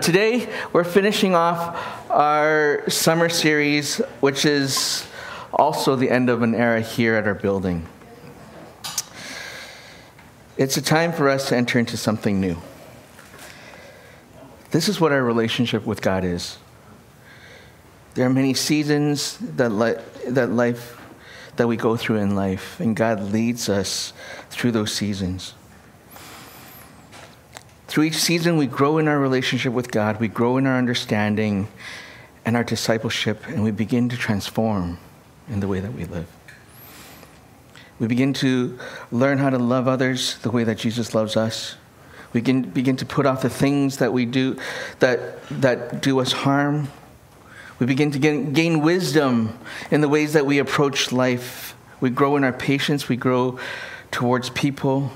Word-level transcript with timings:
Today, 0.00 0.48
we're 0.72 0.84
finishing 0.84 1.34
off 1.34 2.10
our 2.10 2.88
summer 2.88 3.28
series, 3.28 3.98
which 4.20 4.46
is 4.46 5.06
also 5.52 5.94
the 5.94 6.08
end 6.08 6.30
of 6.30 6.40
an 6.40 6.54
era 6.54 6.80
here 6.80 7.16
at 7.16 7.26
our 7.26 7.34
building. 7.34 7.86
It's 10.56 10.78
a 10.78 10.82
time 10.82 11.12
for 11.12 11.28
us 11.28 11.50
to 11.50 11.56
enter 11.56 11.78
into 11.78 11.98
something 11.98 12.40
new. 12.40 12.56
This 14.70 14.88
is 14.88 15.00
what 15.00 15.12
our 15.12 15.22
relationship 15.22 15.84
with 15.84 16.00
God 16.00 16.24
is. 16.24 16.56
There 18.14 18.26
are 18.26 18.30
many 18.30 18.54
seasons 18.54 19.36
that, 19.38 19.70
li- 19.70 20.00
that 20.28 20.50
life 20.50 20.98
that 21.56 21.66
we 21.66 21.76
go 21.76 21.98
through 21.98 22.16
in 22.16 22.34
life, 22.34 22.80
and 22.80 22.96
God 22.96 23.20
leads 23.20 23.68
us 23.68 24.14
through 24.48 24.72
those 24.72 24.92
seasons. 24.92 25.52
Through 27.90 28.04
each 28.04 28.18
season, 28.18 28.56
we 28.56 28.68
grow 28.68 28.98
in 28.98 29.08
our 29.08 29.18
relationship 29.18 29.72
with 29.72 29.90
God, 29.90 30.20
we 30.20 30.28
grow 30.28 30.58
in 30.58 30.66
our 30.68 30.78
understanding 30.78 31.66
and 32.44 32.56
our 32.56 32.62
discipleship, 32.62 33.44
and 33.48 33.64
we 33.64 33.72
begin 33.72 34.08
to 34.10 34.16
transform 34.16 34.98
in 35.48 35.58
the 35.58 35.66
way 35.66 35.80
that 35.80 35.92
we 35.92 36.04
live. 36.04 36.28
We 37.98 38.06
begin 38.06 38.32
to 38.34 38.78
learn 39.10 39.38
how 39.38 39.50
to 39.50 39.58
love 39.58 39.88
others 39.88 40.38
the 40.38 40.52
way 40.52 40.62
that 40.62 40.78
Jesus 40.78 41.16
loves 41.16 41.36
us. 41.36 41.74
We 42.32 42.40
begin 42.40 42.96
to 42.96 43.04
put 43.04 43.26
off 43.26 43.42
the 43.42 43.50
things 43.50 43.96
that 43.96 44.12
we 44.12 44.24
do 44.24 44.56
that, 45.00 45.44
that 45.48 46.00
do 46.00 46.20
us 46.20 46.30
harm. 46.30 46.92
We 47.80 47.86
begin 47.86 48.12
to 48.12 48.20
gain, 48.20 48.52
gain 48.52 48.82
wisdom 48.82 49.58
in 49.90 50.00
the 50.00 50.08
ways 50.08 50.34
that 50.34 50.46
we 50.46 50.60
approach 50.60 51.10
life. 51.10 51.74
We 52.00 52.10
grow 52.10 52.36
in 52.36 52.44
our 52.44 52.52
patience, 52.52 53.08
we 53.08 53.16
grow 53.16 53.58
towards 54.12 54.48
people. 54.50 55.10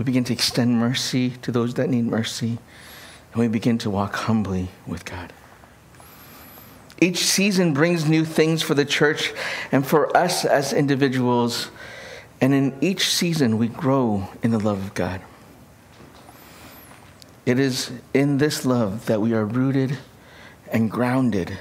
We 0.00 0.04
begin 0.04 0.24
to 0.24 0.32
extend 0.32 0.78
mercy 0.78 1.32
to 1.42 1.52
those 1.52 1.74
that 1.74 1.90
need 1.90 2.06
mercy, 2.06 2.56
and 3.32 3.40
we 3.40 3.48
begin 3.48 3.76
to 3.76 3.90
walk 3.90 4.14
humbly 4.14 4.70
with 4.86 5.04
God. 5.04 5.30
Each 7.02 7.18
season 7.18 7.74
brings 7.74 8.08
new 8.08 8.24
things 8.24 8.62
for 8.62 8.72
the 8.72 8.86
church 8.86 9.34
and 9.70 9.86
for 9.86 10.16
us 10.16 10.46
as 10.46 10.72
individuals, 10.72 11.68
and 12.40 12.54
in 12.54 12.78
each 12.80 13.10
season 13.10 13.58
we 13.58 13.68
grow 13.68 14.26
in 14.42 14.52
the 14.52 14.58
love 14.58 14.78
of 14.78 14.94
God. 14.94 15.20
It 17.44 17.58
is 17.58 17.92
in 18.14 18.38
this 18.38 18.64
love 18.64 19.04
that 19.04 19.20
we 19.20 19.34
are 19.34 19.44
rooted 19.44 19.98
and 20.72 20.90
grounded. 20.90 21.58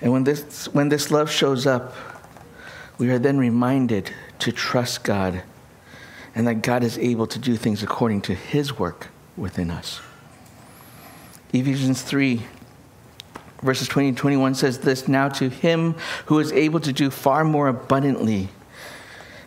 And 0.00 0.12
when 0.12 0.22
this, 0.22 0.68
when 0.68 0.90
this 0.90 1.10
love 1.10 1.28
shows 1.28 1.66
up, 1.66 1.92
we 2.98 3.10
are 3.10 3.18
then 3.18 3.36
reminded 3.36 4.12
to 4.38 4.52
trust 4.52 5.02
God 5.02 5.42
and 6.36 6.46
that 6.46 6.56
God 6.56 6.84
is 6.84 6.98
able 6.98 7.26
to 7.28 7.38
do 7.38 7.56
things 7.56 7.82
according 7.82 8.20
to 8.22 8.34
his 8.34 8.78
work 8.78 9.08
within 9.36 9.70
us. 9.70 10.00
Ephesians 11.52 12.02
3, 12.02 12.42
verses 13.62 13.88
20 13.88 14.08
and 14.08 14.16
21 14.18 14.54
says 14.54 14.80
this 14.80 15.08
Now 15.08 15.30
to 15.30 15.48
him 15.48 15.94
who 16.26 16.38
is 16.38 16.52
able 16.52 16.78
to 16.80 16.92
do 16.92 17.10
far 17.10 17.42
more 17.42 17.68
abundantly 17.68 18.50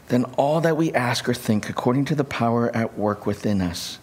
than 0.08 0.26
all 0.36 0.62
that 0.62 0.76
we 0.76 0.92
ask 0.94 1.30
or 1.30 1.36
think, 1.36 1.70
according 1.70 2.06
to 2.06 2.16
the 2.16 2.24
power 2.24 2.76
at 2.76 2.98
work 2.98 3.28
within 3.28 3.62
us. 3.62 4.00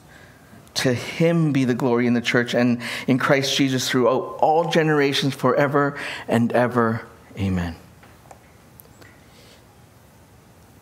To 0.74 0.94
him 0.94 1.52
be 1.52 1.64
the 1.64 1.74
glory 1.74 2.06
in 2.06 2.14
the 2.14 2.20
church 2.20 2.54
and 2.54 2.80
in 3.08 3.18
Christ 3.18 3.56
Jesus 3.56 3.90
throughout 3.90 4.38
all 4.40 4.70
generations, 4.70 5.34
forever 5.34 5.98
and 6.28 6.52
ever. 6.52 7.04
Amen. 7.36 7.74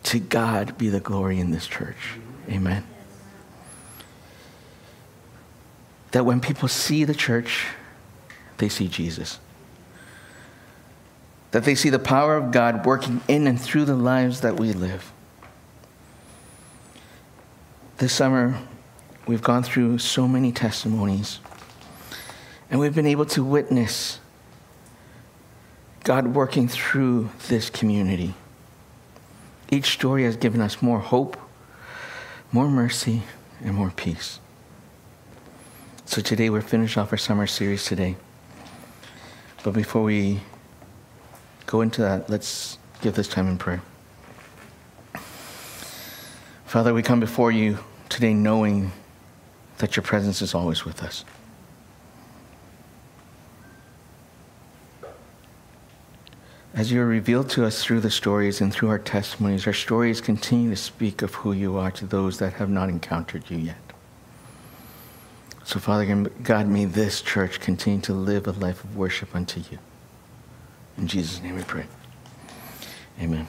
To 0.05 0.19
God 0.19 0.77
be 0.77 0.89
the 0.89 0.99
glory 0.99 1.39
in 1.39 1.49
this 1.49 1.65
church. 1.65 1.97
Amen. 2.47 2.85
That 6.11 6.25
when 6.25 6.39
people 6.39 6.67
see 6.67 7.03
the 7.03 7.15
church, 7.15 7.65
they 8.57 8.69
see 8.69 8.87
Jesus. 8.87 9.39
That 11.51 11.63
they 11.63 11.73
see 11.73 11.89
the 11.89 11.99
power 11.99 12.37
of 12.37 12.51
God 12.51 12.85
working 12.85 13.21
in 13.27 13.47
and 13.47 13.59
through 13.59 13.85
the 13.85 13.95
lives 13.95 14.41
that 14.41 14.59
we 14.59 14.73
live. 14.73 15.11
This 17.97 18.13
summer, 18.13 18.59
we've 19.25 19.41
gone 19.41 19.63
through 19.63 19.97
so 19.97 20.27
many 20.27 20.51
testimonies, 20.51 21.39
and 22.69 22.79
we've 22.79 22.93
been 22.93 23.07
able 23.07 23.25
to 23.27 23.43
witness 23.43 24.19
God 26.03 26.35
working 26.35 26.67
through 26.67 27.31
this 27.47 27.71
community. 27.71 28.35
Each 29.71 29.91
story 29.91 30.23
has 30.23 30.35
given 30.35 30.61
us 30.61 30.81
more 30.81 30.99
hope, 30.99 31.37
more 32.51 32.69
mercy, 32.69 33.23
and 33.61 33.75
more 33.75 33.91
peace. 33.95 34.39
So 36.05 36.21
today 36.21 36.49
we're 36.49 36.61
finished 36.61 36.97
off 36.97 37.11
our 37.11 37.17
summer 37.17 37.47
series 37.47 37.85
today. 37.85 38.15
But 39.63 39.73
before 39.73 40.03
we 40.03 40.41
go 41.65 41.81
into 41.81 42.01
that, 42.01 42.29
let's 42.29 42.77
give 43.01 43.15
this 43.15 43.27
time 43.27 43.47
in 43.47 43.57
prayer. 43.57 43.81
Father, 46.65 46.93
we 46.93 47.01
come 47.01 47.19
before 47.19 47.51
you 47.51 47.79
today 48.09 48.33
knowing 48.33 48.91
that 49.79 49.95
your 49.95 50.03
presence 50.03 50.41
is 50.41 50.53
always 50.53 50.85
with 50.85 51.01
us. 51.01 51.25
As 56.75 56.91
you 56.91 57.01
are 57.01 57.05
revealed 57.05 57.49
to 57.51 57.63
us 57.63 57.81
through 57.81 58.01
the 58.01 58.11
stories 58.11 58.59
and 58.59 58.71
through 58.71 58.89
our 58.89 58.99
testimonies, 58.99 59.65
our 59.65 59.71
stories 59.71 60.19
continue 60.19 60.69
to 60.71 60.75
speak 60.75 61.21
of 61.21 61.33
who 61.35 61.53
you 61.53 61.77
are 61.77 61.89
to 61.91 62.05
those 62.05 62.37
that 62.39 62.51
have 62.55 62.69
not 62.69 62.89
encountered 62.89 63.49
you 63.49 63.57
yet. 63.57 63.77
So, 65.63 65.79
Father 65.79 66.05
God, 66.43 66.67
may 66.67 66.83
this 66.83 67.21
church 67.21 67.61
continue 67.61 68.01
to 68.01 68.13
live 68.13 68.45
a 68.45 68.51
life 68.51 68.83
of 68.83 68.97
worship 68.97 69.33
unto 69.33 69.61
you. 69.71 69.79
In 70.97 71.07
Jesus' 71.07 71.41
name 71.41 71.55
we 71.55 71.63
pray. 71.63 71.85
Amen. 73.21 73.47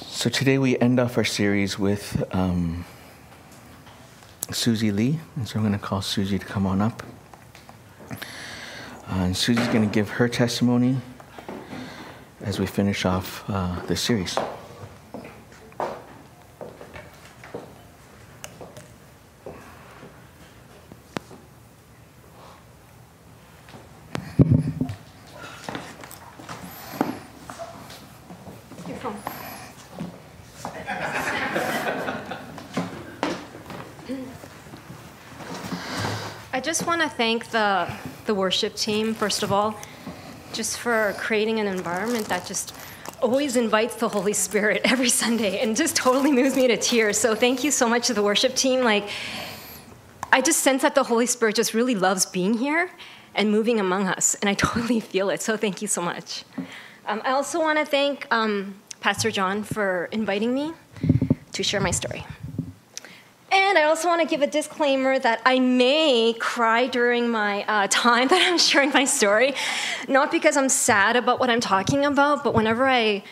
So, 0.00 0.30
today 0.30 0.56
we 0.56 0.78
end 0.78 0.98
off 0.98 1.18
our 1.18 1.24
series 1.24 1.78
with 1.78 2.24
um, 2.34 2.86
Susie 4.50 4.90
Lee. 4.90 5.20
And 5.36 5.46
so 5.46 5.58
I'm 5.58 5.62
going 5.62 5.78
to 5.78 5.78
call 5.78 6.00
Susie 6.00 6.38
to 6.38 6.46
come 6.46 6.66
on 6.66 6.80
up. 6.80 7.02
Uh, 9.08 9.14
and 9.24 9.36
Susie's 9.36 9.68
going 9.68 9.88
to 9.88 9.94
give 9.94 10.08
her 10.10 10.28
testimony 10.28 10.96
as 12.40 12.58
we 12.58 12.66
finish 12.66 13.04
off 13.04 13.44
uh, 13.48 13.80
this 13.86 14.00
series. 14.00 14.36
I 36.52 36.60
just 36.60 36.86
want 36.86 37.02
to 37.02 37.08
thank 37.08 37.50
the, 37.50 37.86
the 38.26 38.34
worship 38.34 38.74
team, 38.74 39.14
first 39.14 39.42
of 39.42 39.52
all, 39.52 39.78
just 40.52 40.78
for 40.78 41.14
creating 41.18 41.60
an 41.60 41.66
environment 41.66 42.26
that 42.26 42.46
just 42.46 42.74
always 43.22 43.56
invites 43.56 43.96
the 43.96 44.08
Holy 44.08 44.32
Spirit 44.32 44.82
every 44.84 45.08
Sunday 45.08 45.60
and 45.60 45.76
just 45.76 45.96
totally 45.96 46.32
moves 46.32 46.56
me 46.56 46.68
to 46.68 46.76
tears. 46.76 47.18
So 47.18 47.34
thank 47.34 47.64
you 47.64 47.70
so 47.70 47.88
much 47.88 48.06
to 48.08 48.14
the 48.14 48.22
worship 48.22 48.54
team. 48.54 48.82
Like, 48.82 49.08
I 50.32 50.40
just 50.40 50.60
sense 50.60 50.82
that 50.82 50.94
the 50.94 51.04
Holy 51.04 51.26
Spirit 51.26 51.56
just 51.56 51.72
really 51.72 51.94
loves 51.94 52.26
being 52.26 52.54
here 52.54 52.90
and 53.34 53.50
moving 53.50 53.78
among 53.78 54.06
us, 54.06 54.34
and 54.36 54.48
I 54.48 54.54
totally 54.68 55.00
feel 55.00 55.30
it. 55.30 55.40
So 55.40 55.56
thank 55.56 55.82
you 55.82 55.88
so 55.88 56.02
much. 56.02 56.44
Um, 57.06 57.22
I 57.24 57.32
also 57.32 57.60
want 57.60 57.78
to 57.78 57.84
thank 57.84 58.26
um, 58.30 58.74
Pastor 59.00 59.30
Jon 59.30 59.62
for 59.62 60.08
inviting 60.10 60.52
me 60.54 60.72
to 61.52 61.62
share 61.62 61.80
my 61.80 61.90
story. 61.90 62.24
And 63.56 63.78
I 63.78 63.84
also 63.84 64.08
want 64.08 64.20
to 64.20 64.26
give 64.26 64.42
a 64.42 64.46
disclaimer 64.46 65.18
that 65.18 65.40
I 65.46 65.58
may 65.60 66.34
cry 66.38 66.88
during 66.88 67.30
my 67.30 67.64
uh, 67.64 67.86
time 67.90 68.28
that 68.32 68.46
I'm 68.46 68.58
sharing 68.58 68.90
my 68.90 69.06
story, 69.06 69.54
not 70.08 70.30
because 70.30 70.58
I'm 70.58 70.68
sad 70.68 71.16
about 71.16 71.40
what 71.40 71.48
I'm 71.48 71.60
talking 71.60 72.04
about, 72.04 72.44
but 72.44 72.52
whenever 72.52 72.86
I 72.86 73.24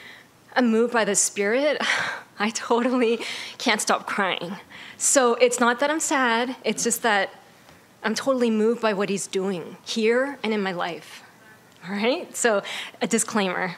am 0.57 0.71
moved 0.71 0.95
by 0.95 1.05
the 1.05 1.15
Spirit, 1.15 1.79
I 2.39 2.49
totally 2.51 3.21
can't 3.59 3.83
stop 3.83 4.07
crying. 4.07 4.57
So 4.97 5.35
it's 5.35 5.61
not 5.61 5.79
that 5.81 5.91
I'm 5.91 6.01
sad, 6.01 6.57
it's 6.65 6.85
just 6.85 7.03
that 7.03 7.31
I'm 8.03 8.15
totally 8.15 8.51
moved 8.51 8.81
by 8.81 8.95
what 8.95 9.11
He's 9.11 9.27
doing 9.27 9.77
here 9.85 10.39
and 10.43 10.55
in 10.55 10.63
my 10.63 10.73
life. 10.73 11.23
All 11.87 11.95
right, 11.95 12.35
so 12.35 12.63
a 13.03 13.07
disclaimer. 13.07 13.77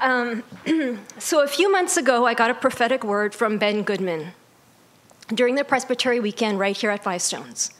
Um, 0.00 0.44
so 1.18 1.42
a 1.42 1.48
few 1.48 1.70
months 1.70 1.96
ago, 1.96 2.26
I 2.26 2.34
got 2.34 2.50
a 2.50 2.54
prophetic 2.54 3.02
word 3.02 3.34
from 3.34 3.58
Ben 3.58 3.82
Goodman 3.82 4.34
during 5.28 5.54
the 5.54 5.64
Presbytery 5.64 6.20
weekend 6.20 6.58
right 6.58 6.76
here 6.76 6.90
at 6.90 7.02
Five 7.02 7.22
Stones. 7.22 7.70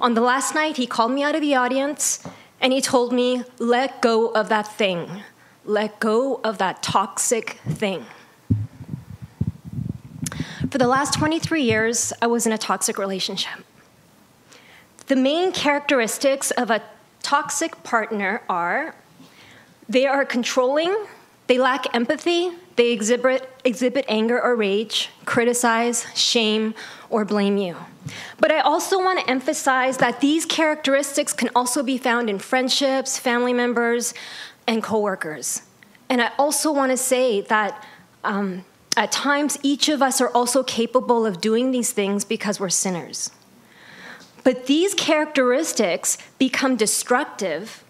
On 0.00 0.14
the 0.14 0.20
last 0.20 0.54
night, 0.54 0.76
he 0.76 0.86
called 0.86 1.12
me 1.12 1.22
out 1.22 1.34
of 1.34 1.40
the 1.40 1.54
audience 1.54 2.26
and 2.60 2.72
he 2.72 2.80
told 2.80 3.12
me, 3.12 3.44
Let 3.58 4.00
go 4.00 4.28
of 4.28 4.48
that 4.48 4.66
thing. 4.66 5.22
Let 5.64 6.00
go 6.00 6.40
of 6.44 6.58
that 6.58 6.82
toxic 6.82 7.60
thing. 7.66 8.04
For 10.70 10.78
the 10.78 10.88
last 10.88 11.14
23 11.14 11.62
years, 11.62 12.12
I 12.20 12.26
was 12.26 12.46
in 12.46 12.52
a 12.52 12.58
toxic 12.58 12.98
relationship. 12.98 13.60
The 15.06 15.16
main 15.16 15.52
characteristics 15.52 16.50
of 16.52 16.70
a 16.70 16.82
toxic 17.22 17.82
partner 17.82 18.42
are 18.48 18.94
they 19.88 20.06
are 20.06 20.24
controlling, 20.24 21.06
they 21.46 21.58
lack 21.58 21.94
empathy, 21.94 22.52
they 22.76 22.90
exhibit, 22.90 23.48
exhibit 23.64 24.04
anger 24.08 24.40
or 24.40 24.56
rage, 24.56 25.10
criticize, 25.24 26.06
shame, 26.14 26.74
or 27.08 27.24
blame 27.24 27.56
you. 27.56 27.76
But 28.38 28.50
I 28.50 28.60
also 28.60 28.98
want 28.98 29.20
to 29.20 29.30
emphasize 29.30 29.98
that 29.98 30.20
these 30.20 30.44
characteristics 30.44 31.32
can 31.32 31.50
also 31.54 31.82
be 31.82 31.96
found 31.98 32.28
in 32.28 32.38
friendships, 32.38 33.18
family 33.18 33.52
members, 33.52 34.12
and 34.66 34.82
coworkers. 34.82 35.62
And 36.08 36.20
I 36.20 36.32
also 36.38 36.72
want 36.72 36.90
to 36.90 36.96
say 36.96 37.42
that 37.42 37.86
um, 38.24 38.64
at 38.96 39.12
times 39.12 39.58
each 39.62 39.88
of 39.88 40.02
us 40.02 40.20
are 40.20 40.30
also 40.30 40.62
capable 40.62 41.24
of 41.24 41.40
doing 41.40 41.70
these 41.70 41.92
things 41.92 42.24
because 42.24 42.58
we're 42.58 42.68
sinners. 42.70 43.30
But 44.42 44.66
these 44.66 44.94
characteristics 44.94 46.18
become 46.38 46.76
destructive 46.76 47.83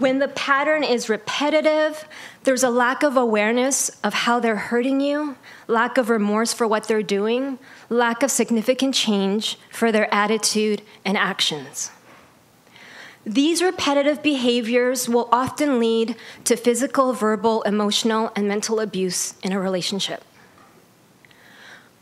when 0.00 0.18
the 0.18 0.28
pattern 0.28 0.82
is 0.82 1.10
repetitive, 1.10 2.08
there's 2.44 2.62
a 2.62 2.70
lack 2.70 3.02
of 3.02 3.18
awareness 3.18 3.90
of 4.02 4.14
how 4.14 4.40
they're 4.40 4.56
hurting 4.56 5.00
you, 5.00 5.36
lack 5.68 5.98
of 5.98 6.08
remorse 6.08 6.54
for 6.54 6.66
what 6.66 6.84
they're 6.88 7.02
doing, 7.02 7.58
lack 7.90 8.22
of 8.22 8.30
significant 8.30 8.94
change 8.94 9.58
for 9.70 9.92
their 9.92 10.12
attitude 10.12 10.80
and 11.04 11.18
actions. 11.18 11.90
These 13.26 13.62
repetitive 13.62 14.22
behaviors 14.22 15.06
will 15.06 15.28
often 15.30 15.78
lead 15.78 16.16
to 16.44 16.56
physical, 16.56 17.12
verbal, 17.12 17.60
emotional, 17.62 18.32
and 18.34 18.48
mental 18.48 18.80
abuse 18.80 19.34
in 19.42 19.52
a 19.52 19.60
relationship. 19.60 20.24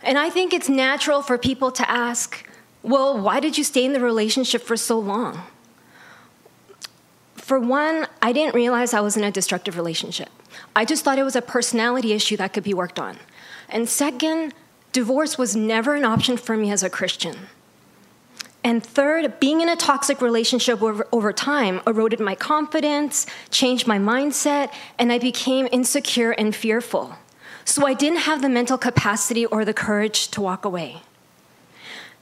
And 0.04 0.16
I 0.16 0.30
think 0.30 0.54
it's 0.54 0.68
natural 0.68 1.22
for 1.22 1.36
people 1.36 1.72
to 1.72 1.90
ask, 1.90 2.48
well, 2.84 3.20
why 3.20 3.40
did 3.40 3.58
you 3.58 3.64
stay 3.64 3.84
in 3.84 3.92
the 3.92 4.00
relationship 4.00 4.62
for 4.62 4.76
so 4.76 5.00
long? 5.00 5.42
For 7.48 7.58
one, 7.58 8.06
I 8.20 8.34
didn't 8.34 8.54
realize 8.54 8.92
I 8.92 9.00
was 9.00 9.16
in 9.16 9.24
a 9.24 9.30
destructive 9.30 9.78
relationship. 9.78 10.28
I 10.76 10.84
just 10.84 11.02
thought 11.02 11.18
it 11.18 11.22
was 11.22 11.34
a 11.34 11.40
personality 11.40 12.12
issue 12.12 12.36
that 12.36 12.52
could 12.52 12.62
be 12.62 12.74
worked 12.74 12.98
on. 12.98 13.16
And 13.70 13.88
second, 13.88 14.52
divorce 14.92 15.38
was 15.38 15.56
never 15.56 15.94
an 15.94 16.04
option 16.04 16.36
for 16.36 16.58
me 16.58 16.70
as 16.70 16.82
a 16.82 16.90
Christian. 16.90 17.48
And 18.62 18.84
third, 18.84 19.40
being 19.40 19.62
in 19.62 19.70
a 19.70 19.76
toxic 19.76 20.20
relationship 20.20 20.82
over, 20.82 21.08
over, 21.10 21.32
time 21.32 21.80
eroded 21.86 22.20
my 22.20 22.34
confidence, 22.34 23.24
changed 23.50 23.86
my 23.86 23.98
mindset, 23.98 24.70
and 24.98 25.10
I 25.10 25.18
became 25.18 25.68
insecure 25.72 26.32
and 26.32 26.54
fearful. 26.54 27.16
So 27.64 27.86
I 27.86 27.94
didn't 27.94 28.28
have 28.28 28.42
the 28.42 28.50
mental 28.50 28.76
capacity 28.76 29.46
or 29.46 29.64
the 29.64 29.72
courage 29.72 30.28
to 30.32 30.42
walk 30.42 30.66
away. 30.66 31.00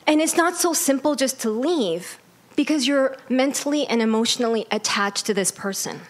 And 0.07 0.21
it's 0.21 0.37
not 0.37 0.55
so 0.55 0.73
simple 0.73 1.17
just 1.17 1.41
to 1.41 1.51
leave 1.51 2.21
because 2.57 2.89
you're 2.89 3.17
mentally 3.29 3.87
and 3.87 4.03
emotionally 4.03 4.67
attached 4.71 5.27
to 5.27 5.35
this 5.35 5.53
person. 5.53 6.01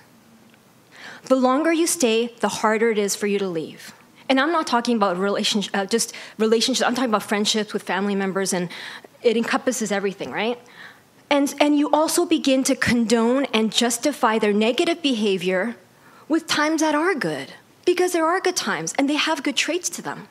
The 1.25 1.37
longer 1.37 1.73
you 1.73 1.87
stay, 1.87 2.35
the 2.41 2.49
harder 2.49 2.91
it 2.91 2.99
is 2.99 3.17
for 3.17 3.27
you 3.27 3.39
to 3.39 3.49
leave. 3.49 3.93
And 4.29 4.41
I'm 4.41 4.53
not 4.53 4.67
talking 4.67 4.97
about 4.97 5.19
relationship, 5.19 5.77
uh, 5.77 5.87
just 5.87 6.13
relationships. 6.39 6.87
I'm 6.87 6.95
talking 6.95 7.11
about 7.11 7.23
friendships 7.25 7.73
with 7.73 7.83
family 7.83 8.15
members, 8.15 8.53
and 8.53 8.69
it 9.23 9.37
encompasses 9.37 9.93
everything, 9.93 10.31
right? 10.31 10.59
And, 11.31 11.53
and 11.61 11.77
you 11.77 11.91
also 11.91 12.25
begin 12.25 12.63
to 12.65 12.77
condone 12.77 13.47
and 13.47 13.73
justify 13.73 14.39
their 14.39 14.53
negative 14.53 15.03
behavior 15.03 15.77
with 16.29 16.47
times 16.47 16.81
that 16.81 16.95
are 16.95 17.15
good 17.15 17.53
because 17.85 18.13
there 18.13 18.27
are 18.27 18.41
good 18.41 18.57
times 18.57 18.95
and 18.99 19.09
they 19.09 19.15
have 19.15 19.43
good 19.43 19.57
traits 19.57 19.89
to 19.91 20.03
them. 20.03 20.29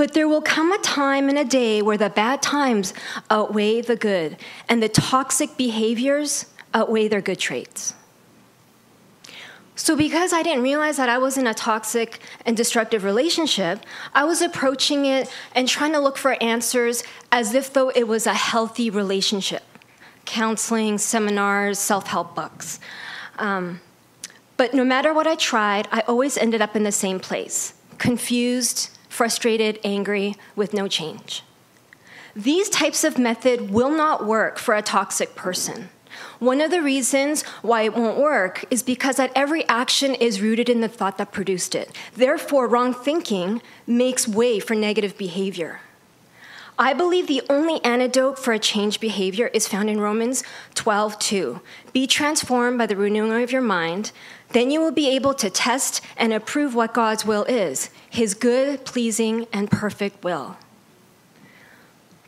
But 0.00 0.14
there 0.14 0.28
will 0.28 0.40
come 0.40 0.72
a 0.72 0.78
time 0.78 1.28
and 1.28 1.36
a 1.36 1.44
day 1.44 1.82
where 1.82 1.98
the 1.98 2.08
bad 2.08 2.40
times 2.40 2.94
outweigh 3.28 3.82
the 3.82 3.96
good 3.96 4.38
and 4.66 4.82
the 4.82 4.88
toxic 4.88 5.58
behaviors 5.58 6.46
outweigh 6.72 7.08
their 7.08 7.20
good 7.20 7.38
traits. 7.38 7.92
So, 9.76 9.94
because 9.94 10.32
I 10.32 10.42
didn't 10.42 10.62
realize 10.62 10.96
that 10.96 11.10
I 11.10 11.18
was 11.18 11.36
in 11.36 11.46
a 11.46 11.52
toxic 11.52 12.18
and 12.46 12.56
destructive 12.56 13.04
relationship, 13.04 13.84
I 14.14 14.24
was 14.24 14.40
approaching 14.40 15.04
it 15.04 15.30
and 15.54 15.68
trying 15.68 15.92
to 15.92 16.00
look 16.00 16.16
for 16.16 16.42
answers 16.42 17.02
as 17.30 17.52
if 17.52 17.70
though 17.70 17.90
it 17.90 18.08
was 18.08 18.26
a 18.26 18.32
healthy 18.32 18.88
relationship 18.88 19.64
counseling, 20.24 20.96
seminars, 20.96 21.78
self 21.78 22.06
help 22.06 22.34
books. 22.34 22.80
Um, 23.38 23.82
but 24.56 24.72
no 24.72 24.82
matter 24.82 25.12
what 25.12 25.26
I 25.26 25.34
tried, 25.34 25.88
I 25.92 26.00
always 26.08 26.38
ended 26.38 26.62
up 26.62 26.74
in 26.74 26.84
the 26.84 26.92
same 26.92 27.20
place 27.20 27.74
confused, 27.98 28.96
frustrated, 29.20 29.78
angry, 29.84 30.34
with 30.56 30.72
no 30.72 30.88
change. 30.88 31.42
These 32.34 32.70
types 32.70 33.04
of 33.04 33.18
method 33.18 33.70
will 33.70 33.90
not 33.90 34.24
work 34.24 34.56
for 34.56 34.74
a 34.74 34.80
toxic 34.80 35.34
person. 35.34 35.90
One 36.38 36.62
of 36.62 36.70
the 36.70 36.80
reasons 36.80 37.42
why 37.60 37.82
it 37.82 37.94
won't 37.94 38.16
work 38.16 38.64
is 38.70 38.82
because 38.82 39.16
that 39.16 39.30
every 39.36 39.68
action 39.68 40.14
is 40.14 40.40
rooted 40.40 40.70
in 40.70 40.80
the 40.80 40.88
thought 40.88 41.18
that 41.18 41.32
produced 41.32 41.74
it. 41.74 41.94
Therefore, 42.14 42.66
wrong 42.66 42.94
thinking 42.94 43.60
makes 43.86 44.26
way 44.26 44.58
for 44.58 44.74
negative 44.74 45.18
behavior. 45.18 45.80
I 46.78 46.94
believe 46.94 47.26
the 47.26 47.42
only 47.50 47.84
antidote 47.84 48.38
for 48.38 48.54
a 48.54 48.58
changed 48.58 49.02
behavior 49.02 49.48
is 49.48 49.68
found 49.68 49.90
in 49.90 50.00
Romans 50.00 50.42
12:2. 50.74 51.60
Be 51.92 52.06
transformed 52.06 52.78
by 52.78 52.86
the 52.86 52.96
renewing 52.96 53.42
of 53.42 53.52
your 53.52 53.60
mind, 53.60 54.12
then 54.52 54.70
you 54.70 54.80
will 54.80 54.92
be 54.92 55.08
able 55.10 55.34
to 55.34 55.50
test 55.50 56.00
and 56.16 56.32
approve 56.32 56.74
what 56.74 56.94
God's 56.94 57.24
will 57.24 57.44
is, 57.44 57.90
his 58.08 58.34
good, 58.34 58.84
pleasing, 58.84 59.46
and 59.52 59.70
perfect 59.70 60.24
will. 60.24 60.56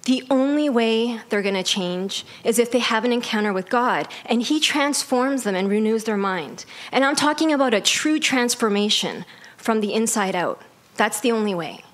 The 0.04 0.24
only 0.30 0.68
way 0.68 1.20
they're 1.28 1.42
going 1.42 1.54
to 1.54 1.62
change 1.62 2.24
is 2.42 2.58
if 2.58 2.72
they 2.72 2.80
have 2.80 3.04
an 3.04 3.12
encounter 3.12 3.52
with 3.52 3.68
God 3.68 4.08
and 4.26 4.42
He 4.42 4.58
transforms 4.58 5.44
them 5.44 5.54
and 5.54 5.68
renews 5.68 6.04
their 6.04 6.16
mind. 6.16 6.64
And 6.90 7.04
I'm 7.04 7.14
talking 7.14 7.52
about 7.52 7.72
a 7.72 7.80
true 7.80 8.18
transformation 8.18 9.24
from 9.56 9.80
the 9.80 9.94
inside 9.94 10.34
out. 10.34 10.60
That's 10.96 11.20
the 11.20 11.30
only 11.30 11.54
way. 11.54 11.84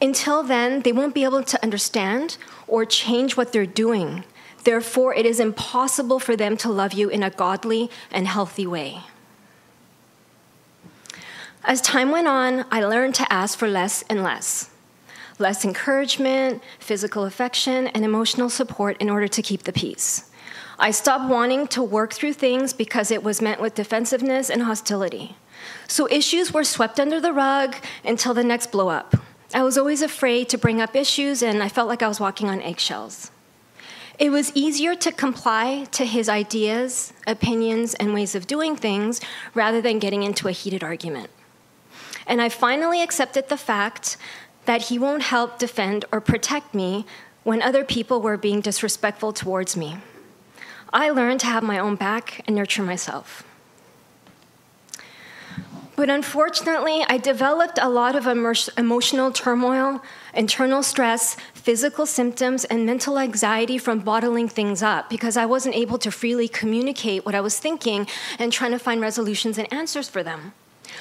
Until 0.00 0.42
then, 0.42 0.82
they 0.82 0.92
won't 0.92 1.14
be 1.14 1.24
able 1.24 1.42
to 1.42 1.62
understand 1.62 2.36
or 2.66 2.84
change 2.84 3.36
what 3.36 3.52
they're 3.52 3.66
doing. 3.66 4.24
Therefore, 4.64 5.14
it 5.14 5.24
is 5.24 5.40
impossible 5.40 6.20
for 6.20 6.36
them 6.36 6.56
to 6.58 6.68
love 6.68 6.92
you 6.92 7.08
in 7.08 7.22
a 7.22 7.30
godly 7.30 7.90
and 8.10 8.28
healthy 8.28 8.66
way. 8.66 9.00
As 11.68 11.82
time 11.82 12.10
went 12.10 12.26
on, 12.26 12.64
I 12.70 12.82
learned 12.82 13.14
to 13.16 13.30
ask 13.30 13.58
for 13.58 13.68
less 13.68 14.02
and 14.08 14.22
less 14.22 14.70
less 15.38 15.64
encouragement, 15.64 16.60
physical 16.80 17.24
affection, 17.24 17.86
and 17.88 18.04
emotional 18.04 18.50
support 18.50 18.96
in 19.00 19.08
order 19.08 19.28
to 19.28 19.42
keep 19.42 19.62
the 19.62 19.72
peace. 19.72 20.30
I 20.80 20.90
stopped 20.90 21.30
wanting 21.30 21.68
to 21.68 21.82
work 21.82 22.12
through 22.12 22.32
things 22.32 22.72
because 22.72 23.12
it 23.12 23.22
was 23.22 23.40
met 23.40 23.60
with 23.60 23.76
defensiveness 23.76 24.50
and 24.50 24.62
hostility. 24.62 25.36
So 25.86 26.08
issues 26.10 26.52
were 26.52 26.64
swept 26.64 26.98
under 26.98 27.20
the 27.20 27.32
rug 27.32 27.76
until 28.04 28.34
the 28.34 28.42
next 28.42 28.72
blow 28.72 28.88
up. 28.88 29.14
I 29.54 29.62
was 29.62 29.78
always 29.78 30.02
afraid 30.02 30.48
to 30.48 30.58
bring 30.58 30.80
up 30.80 30.96
issues, 30.96 31.40
and 31.40 31.62
I 31.62 31.68
felt 31.68 31.86
like 31.86 32.02
I 32.02 32.08
was 32.08 32.18
walking 32.18 32.48
on 32.48 32.60
eggshells. 32.62 33.30
It 34.18 34.30
was 34.30 34.50
easier 34.56 34.96
to 34.96 35.12
comply 35.12 35.86
to 35.92 36.04
his 36.04 36.28
ideas, 36.28 37.12
opinions, 37.28 37.94
and 37.94 38.12
ways 38.12 38.34
of 38.34 38.48
doing 38.48 38.74
things 38.74 39.20
rather 39.54 39.80
than 39.80 40.00
getting 40.00 40.24
into 40.24 40.48
a 40.48 40.52
heated 40.52 40.82
argument. 40.82 41.30
And 42.28 42.40
I 42.40 42.48
finally 42.48 43.02
accepted 43.02 43.48
the 43.48 43.56
fact 43.56 44.16
that 44.66 44.82
he 44.82 44.98
won't 44.98 45.22
help 45.22 45.58
defend 45.58 46.04
or 46.12 46.20
protect 46.20 46.74
me 46.74 47.06
when 47.42 47.62
other 47.62 47.84
people 47.84 48.20
were 48.20 48.36
being 48.36 48.60
disrespectful 48.60 49.32
towards 49.32 49.76
me. 49.76 49.96
I 50.92 51.10
learned 51.10 51.40
to 51.40 51.46
have 51.46 51.62
my 51.62 51.78
own 51.78 51.96
back 51.96 52.42
and 52.46 52.54
nurture 52.54 52.82
myself. 52.82 53.44
But 55.96 56.10
unfortunately, 56.10 57.04
I 57.08 57.18
developed 57.18 57.78
a 57.82 57.88
lot 57.88 58.14
of 58.14 58.26
emotional 58.26 59.32
turmoil, 59.32 60.00
internal 60.32 60.84
stress, 60.84 61.36
physical 61.54 62.06
symptoms, 62.06 62.64
and 62.66 62.86
mental 62.86 63.18
anxiety 63.18 63.78
from 63.78 63.98
bottling 64.00 64.48
things 64.48 64.80
up 64.80 65.10
because 65.10 65.36
I 65.36 65.46
wasn't 65.46 65.74
able 65.74 65.98
to 65.98 66.12
freely 66.12 66.46
communicate 66.46 67.26
what 67.26 67.34
I 67.34 67.40
was 67.40 67.58
thinking 67.58 68.06
and 68.38 68.52
trying 68.52 68.70
to 68.70 68.78
find 68.78 69.00
resolutions 69.00 69.58
and 69.58 69.72
answers 69.72 70.08
for 70.08 70.22
them. 70.22 70.52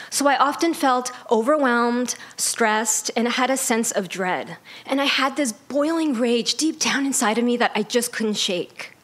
So 0.10 0.28
I 0.28 0.38
often 0.38 0.74
felt 0.74 1.12
overwhelmed, 1.30 2.16
stressed, 2.38 3.12
and 3.16 3.28
I 3.28 3.32
had 3.32 3.50
a 3.50 3.58
sense 3.58 3.92
of 3.92 4.10
dread. 4.10 4.58
And 4.86 5.02
I 5.02 5.06
had 5.06 5.36
this 5.36 5.52
boiling 5.52 6.14
rage 6.14 6.56
deep 6.56 6.80
down 6.80 7.06
inside 7.06 7.38
of 7.38 7.44
me 7.44 7.58
that 7.58 7.72
I 7.76 7.84
just 7.84 8.12
couldn't 8.12 8.38
shake, 8.38 8.96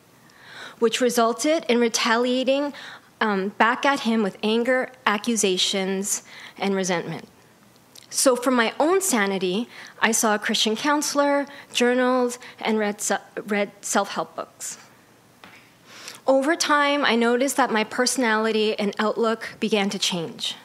which 0.79 1.01
resulted 1.01 1.65
in 1.67 1.79
retaliating 1.79 2.74
um, 3.19 3.50
back 3.50 3.86
at 3.86 4.01
him 4.01 4.24
with 4.24 4.38
anger, 4.43 4.91
accusations, 5.05 6.24
and 6.57 6.75
resentment. 6.75 7.27
So, 8.10 8.36
for 8.36 8.51
my 8.51 8.74
own 8.79 9.01
sanity, 9.01 9.67
I 10.00 10.12
saw 10.12 10.36
a 10.36 10.39
Christian 10.39 10.75
counselor, 10.75 11.48
journaled, 11.74 12.38
and 12.60 12.77
read, 12.77 13.01
read 13.48 13.72
self 13.81 14.12
help 14.12 14.36
books. 14.36 14.77
Over 16.27 16.55
time, 16.55 17.03
I 17.03 17.15
noticed 17.15 17.57
that 17.57 17.72
my 17.72 17.83
personality 17.83 18.77
and 18.77 18.93
outlook 19.00 19.55
began 19.60 19.89
to 19.89 19.98
change. 19.98 20.55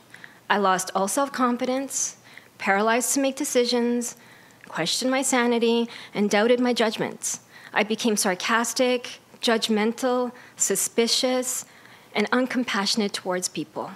I 0.50 0.58
lost 0.58 0.90
all 0.94 1.08
self 1.08 1.32
confidence, 1.32 2.16
paralyzed 2.58 3.14
to 3.14 3.20
make 3.20 3.36
decisions, 3.36 4.16
questioned 4.68 5.10
my 5.10 5.22
sanity, 5.22 5.88
and 6.14 6.30
doubted 6.30 6.60
my 6.60 6.72
judgments. 6.72 7.40
I 7.72 7.82
became 7.82 8.16
sarcastic, 8.16 9.20
judgmental, 9.40 10.32
suspicious, 10.56 11.64
and 12.14 12.30
uncompassionate 12.30 13.12
towards 13.12 13.48
people. 13.48 13.90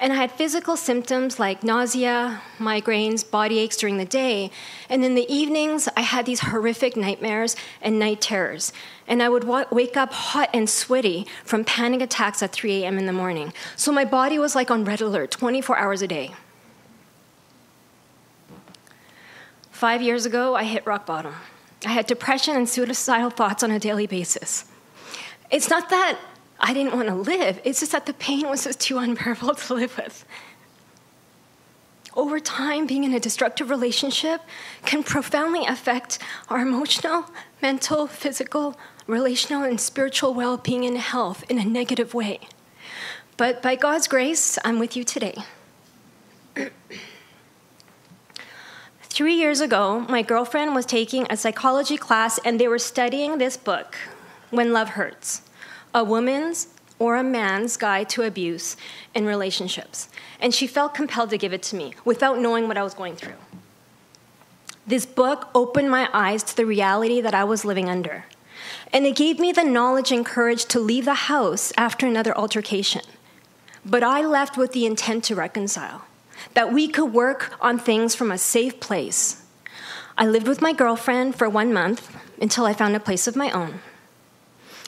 And 0.00 0.14
I 0.14 0.16
had 0.16 0.32
physical 0.32 0.78
symptoms 0.78 1.38
like 1.38 1.62
nausea, 1.62 2.40
migraines, 2.58 3.22
body 3.30 3.58
aches 3.58 3.76
during 3.76 3.98
the 3.98 4.06
day. 4.06 4.50
And 4.88 5.04
in 5.04 5.14
the 5.14 5.30
evenings, 5.30 5.90
I 5.94 6.00
had 6.00 6.24
these 6.24 6.40
horrific 6.40 6.96
nightmares 6.96 7.54
and 7.82 7.98
night 7.98 8.22
terrors. 8.22 8.72
And 9.06 9.22
I 9.22 9.28
would 9.28 9.44
wake 9.44 9.98
up 9.98 10.14
hot 10.14 10.48
and 10.54 10.70
sweaty 10.70 11.26
from 11.44 11.66
panic 11.66 12.00
attacks 12.00 12.42
at 12.42 12.50
3 12.50 12.82
a.m. 12.82 12.96
in 12.96 13.04
the 13.04 13.12
morning. 13.12 13.52
So 13.76 13.92
my 13.92 14.06
body 14.06 14.38
was 14.38 14.54
like 14.54 14.70
on 14.70 14.86
red 14.86 15.02
alert 15.02 15.32
24 15.32 15.76
hours 15.76 16.00
a 16.00 16.08
day. 16.08 16.32
Five 19.70 20.00
years 20.00 20.24
ago, 20.24 20.54
I 20.54 20.64
hit 20.64 20.86
rock 20.86 21.04
bottom. 21.04 21.34
I 21.84 21.90
had 21.90 22.06
depression 22.06 22.56
and 22.56 22.66
suicidal 22.66 23.30
thoughts 23.30 23.62
on 23.62 23.70
a 23.70 23.78
daily 23.78 24.06
basis. 24.06 24.64
It's 25.50 25.68
not 25.68 25.90
that 25.90 26.18
I 26.60 26.74
didn't 26.74 26.94
want 26.94 27.08
to 27.08 27.14
live. 27.14 27.60
It's 27.64 27.80
just 27.80 27.92
that 27.92 28.06
the 28.06 28.12
pain 28.12 28.48
was 28.48 28.64
just 28.64 28.80
too 28.80 28.98
unbearable 28.98 29.54
to 29.66 29.74
live 29.74 29.96
with. 29.96 30.24
Over 32.16 32.40
time, 32.40 32.86
being 32.86 33.04
in 33.04 33.14
a 33.14 33.20
destructive 33.20 33.70
relationship 33.70 34.42
can 34.84 35.02
profoundly 35.02 35.64
affect 35.64 36.18
our 36.48 36.60
emotional, 36.60 37.26
mental, 37.62 38.06
physical, 38.06 38.76
relational, 39.06 39.62
and 39.62 39.80
spiritual 39.80 40.34
well 40.34 40.56
being 40.56 40.84
and 40.84 40.98
health 40.98 41.44
in 41.48 41.58
a 41.58 41.64
negative 41.64 42.12
way. 42.12 42.40
But 43.36 43.62
by 43.62 43.76
God's 43.76 44.08
grace, 44.08 44.58
I'm 44.64 44.78
with 44.78 44.96
you 44.96 45.04
today. 45.04 45.36
Three 49.02 49.34
years 49.34 49.60
ago, 49.60 50.00
my 50.08 50.22
girlfriend 50.22 50.74
was 50.74 50.86
taking 50.86 51.26
a 51.30 51.36
psychology 51.36 51.96
class 51.96 52.38
and 52.44 52.58
they 52.60 52.68
were 52.68 52.78
studying 52.78 53.38
this 53.38 53.56
book, 53.56 53.96
When 54.50 54.72
Love 54.72 54.90
Hurts 54.90 55.42
a 55.94 56.04
woman's 56.04 56.68
or 56.98 57.16
a 57.16 57.22
man's 57.22 57.76
guide 57.76 58.08
to 58.10 58.22
abuse 58.22 58.76
in 59.14 59.24
relationships. 59.24 60.08
And 60.38 60.54
she 60.54 60.66
felt 60.66 60.94
compelled 60.94 61.30
to 61.30 61.38
give 61.38 61.52
it 61.52 61.62
to 61.64 61.76
me 61.76 61.94
without 62.04 62.38
knowing 62.38 62.68
what 62.68 62.76
I 62.76 62.82
was 62.82 62.94
going 62.94 63.16
through. 63.16 63.34
This 64.86 65.06
book 65.06 65.48
opened 65.54 65.90
my 65.90 66.08
eyes 66.12 66.42
to 66.44 66.56
the 66.56 66.66
reality 66.66 67.20
that 67.20 67.34
I 67.34 67.44
was 67.44 67.64
living 67.64 67.88
under. 67.88 68.24
And 68.92 69.06
it 69.06 69.16
gave 69.16 69.38
me 69.38 69.52
the 69.52 69.64
knowledge 69.64 70.12
and 70.12 70.26
courage 70.26 70.66
to 70.66 70.80
leave 70.80 71.04
the 71.04 71.14
house 71.14 71.72
after 71.76 72.06
another 72.06 72.36
altercation. 72.36 73.02
But 73.84 74.02
I 74.02 74.22
left 74.22 74.56
with 74.56 74.72
the 74.72 74.84
intent 74.84 75.24
to 75.24 75.34
reconcile, 75.34 76.04
that 76.54 76.72
we 76.72 76.88
could 76.88 77.12
work 77.12 77.54
on 77.60 77.78
things 77.78 78.14
from 78.14 78.30
a 78.30 78.38
safe 78.38 78.78
place. 78.80 79.42
I 80.18 80.26
lived 80.26 80.46
with 80.46 80.60
my 80.60 80.72
girlfriend 80.72 81.36
for 81.36 81.48
one 81.48 81.72
month 81.72 82.14
until 82.40 82.66
I 82.66 82.74
found 82.74 82.94
a 82.94 83.00
place 83.00 83.26
of 83.26 83.36
my 83.36 83.50
own. 83.50 83.80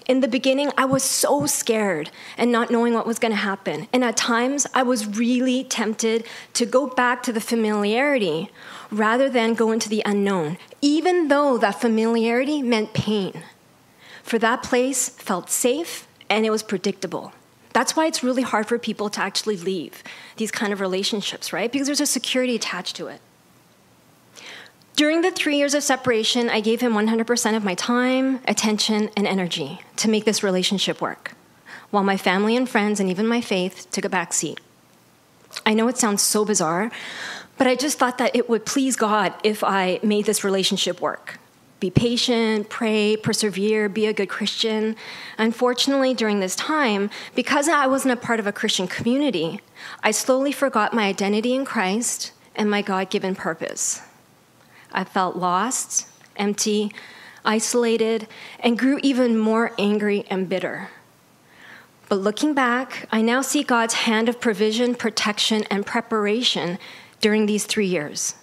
In 0.07 0.21
the 0.21 0.29
beginning, 0.29 0.71
I 0.77 0.85
was 0.85 1.03
so 1.03 1.47
scared 1.47 2.11
and 2.37 2.51
not 2.51 2.71
knowing 2.71 2.95
what 2.95 3.07
was 3.07 3.19
going 3.19 3.33
to 3.33 3.37
happen. 3.37 3.89
And 3.93 4.05
at 4.05 4.17
times, 4.17 4.67
I 4.75 4.83
was 4.83 5.07
really 5.07 5.65
tempted 5.65 6.27
to 6.55 6.67
go 6.67 6.87
back 6.87 7.23
to 7.25 7.33
the 7.33 7.41
familiarity 7.41 8.51
rather 8.91 9.29
than 9.29 9.55
go 9.55 9.71
into 9.71 9.89
the 9.89 10.03
unknown, 10.05 10.59
even 10.81 11.29
though 11.29 11.57
that 11.59 11.81
familiarity 11.81 12.63
meant 12.63 12.95
pain. 12.95 13.45
For 14.23 14.39
that 14.39 14.63
place 14.63 15.09
felt 15.09 15.51
safe 15.51 16.07
and 16.29 16.45
it 16.45 16.51
was 16.51 16.63
predictable. 16.63 17.33
That's 17.73 17.97
why 17.97 18.07
it's 18.07 18.23
really 18.23 18.43
hard 18.43 18.67
for 18.67 18.79
people 18.79 19.09
to 19.11 19.21
actually 19.21 19.57
leave 19.57 20.03
these 20.37 20.51
kind 20.51 20.73
of 20.73 20.81
relationships, 20.81 21.53
right? 21.53 21.71
Because 21.71 21.87
there's 21.87 22.01
a 22.01 22.07
security 22.07 22.55
attached 22.55 22.97
to 22.97 23.07
it. 23.07 23.21
During 24.95 25.23
the 25.23 25.31
three 25.31 25.57
years 25.57 25.73
of 25.73 25.83
separation, 25.83 26.51
I 26.51 26.61
gave 26.61 26.83
him 26.83 26.93
100% 26.93 27.57
of 27.57 27.65
my 27.65 27.75
time, 27.75 28.41
attention, 28.47 29.09
and 29.17 29.27
energy 29.27 29.81
to 29.97 30.09
make 30.09 30.27
this 30.27 30.43
relationship 30.43 31.01
work, 31.01 31.33
while 31.91 32.05
my 32.05 32.19
family 32.19 32.57
and 32.57 32.69
friends 32.69 33.01
and 33.01 33.09
even 33.09 33.27
my 33.27 33.41
faith 33.41 33.91
took 33.91 34.05
a 34.05 34.11
backseat. 34.11 34.59
I 35.65 35.73
know 35.73 35.89
it 35.89 35.97
sounds 35.97 36.21
so 36.21 36.45
bizarre, 36.45 36.91
but 37.57 37.67
I 37.67 37.75
just 37.75 37.99
thought 37.99 38.19
that 38.19 38.37
it 38.37 38.51
would 38.51 38.67
please 38.67 38.97
God 38.97 39.33
if 39.43 39.65
I 39.65 39.99
made 40.03 40.27
this 40.27 40.45
relationship 40.45 41.01
work. 41.01 41.39
Be 41.81 41.91
patient, 41.91 42.69
pray, 42.69 43.17
persevere, 43.17 43.89
be 43.89 44.07
a 44.07 44.13
good 44.13 44.29
Christian. 44.29 44.95
Unfortunately, 45.39 46.13
during 46.13 46.41
this 46.41 46.55
time, 46.55 47.09
because 47.35 47.67
I 47.67 47.87
wasn't 47.87 48.13
a 48.13 48.17
part 48.17 48.41
of 48.41 48.47
a 48.47 48.53
Christian 48.53 48.87
community, 48.87 49.61
I 50.03 50.11
slowly 50.11 50.53
forgot 50.53 50.93
my 50.93 51.07
identity 51.07 51.55
in 51.55 51.65
Christ 51.65 52.33
and 52.55 52.71
my 52.71 52.83
God 52.83 53.09
given 53.09 53.35
purpose. 53.35 54.03
I 54.93 55.05
felt 55.05 55.37
lost, 55.37 56.07
empty, 56.37 56.93
isolated, 57.45 58.29
and 58.61 58.79
grew 58.79 58.99
even 59.03 59.39
more 59.39 59.73
angry 59.79 60.25
and 60.31 60.49
bitter. 60.49 60.91
But 62.09 62.21
looking 62.21 62.53
back, 62.53 63.09
I 63.11 63.23
now 63.23 63.41
see 63.41 63.63
God's 63.63 63.95
hand 63.95 64.29
of 64.29 64.41
provision, 64.41 64.95
protection, 64.95 65.65
and 65.71 65.87
preparation 65.87 66.79
during 67.21 67.47
these 67.47 67.65
three 67.65 67.87
years. 67.87 68.35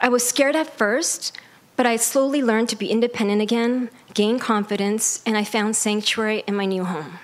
I 0.00 0.08
was 0.08 0.26
scared 0.26 0.56
at 0.56 0.76
first, 0.76 1.36
but 1.76 1.86
I 1.86 1.96
slowly 1.96 2.42
learned 2.42 2.68
to 2.70 2.76
be 2.76 2.90
independent 2.90 3.42
again, 3.42 3.90
gain 4.14 4.38
confidence, 4.38 5.22
and 5.26 5.36
I 5.36 5.44
found 5.44 5.76
sanctuary 5.76 6.44
in 6.46 6.54
my 6.54 6.64
new 6.64 6.84
home. 6.84 7.18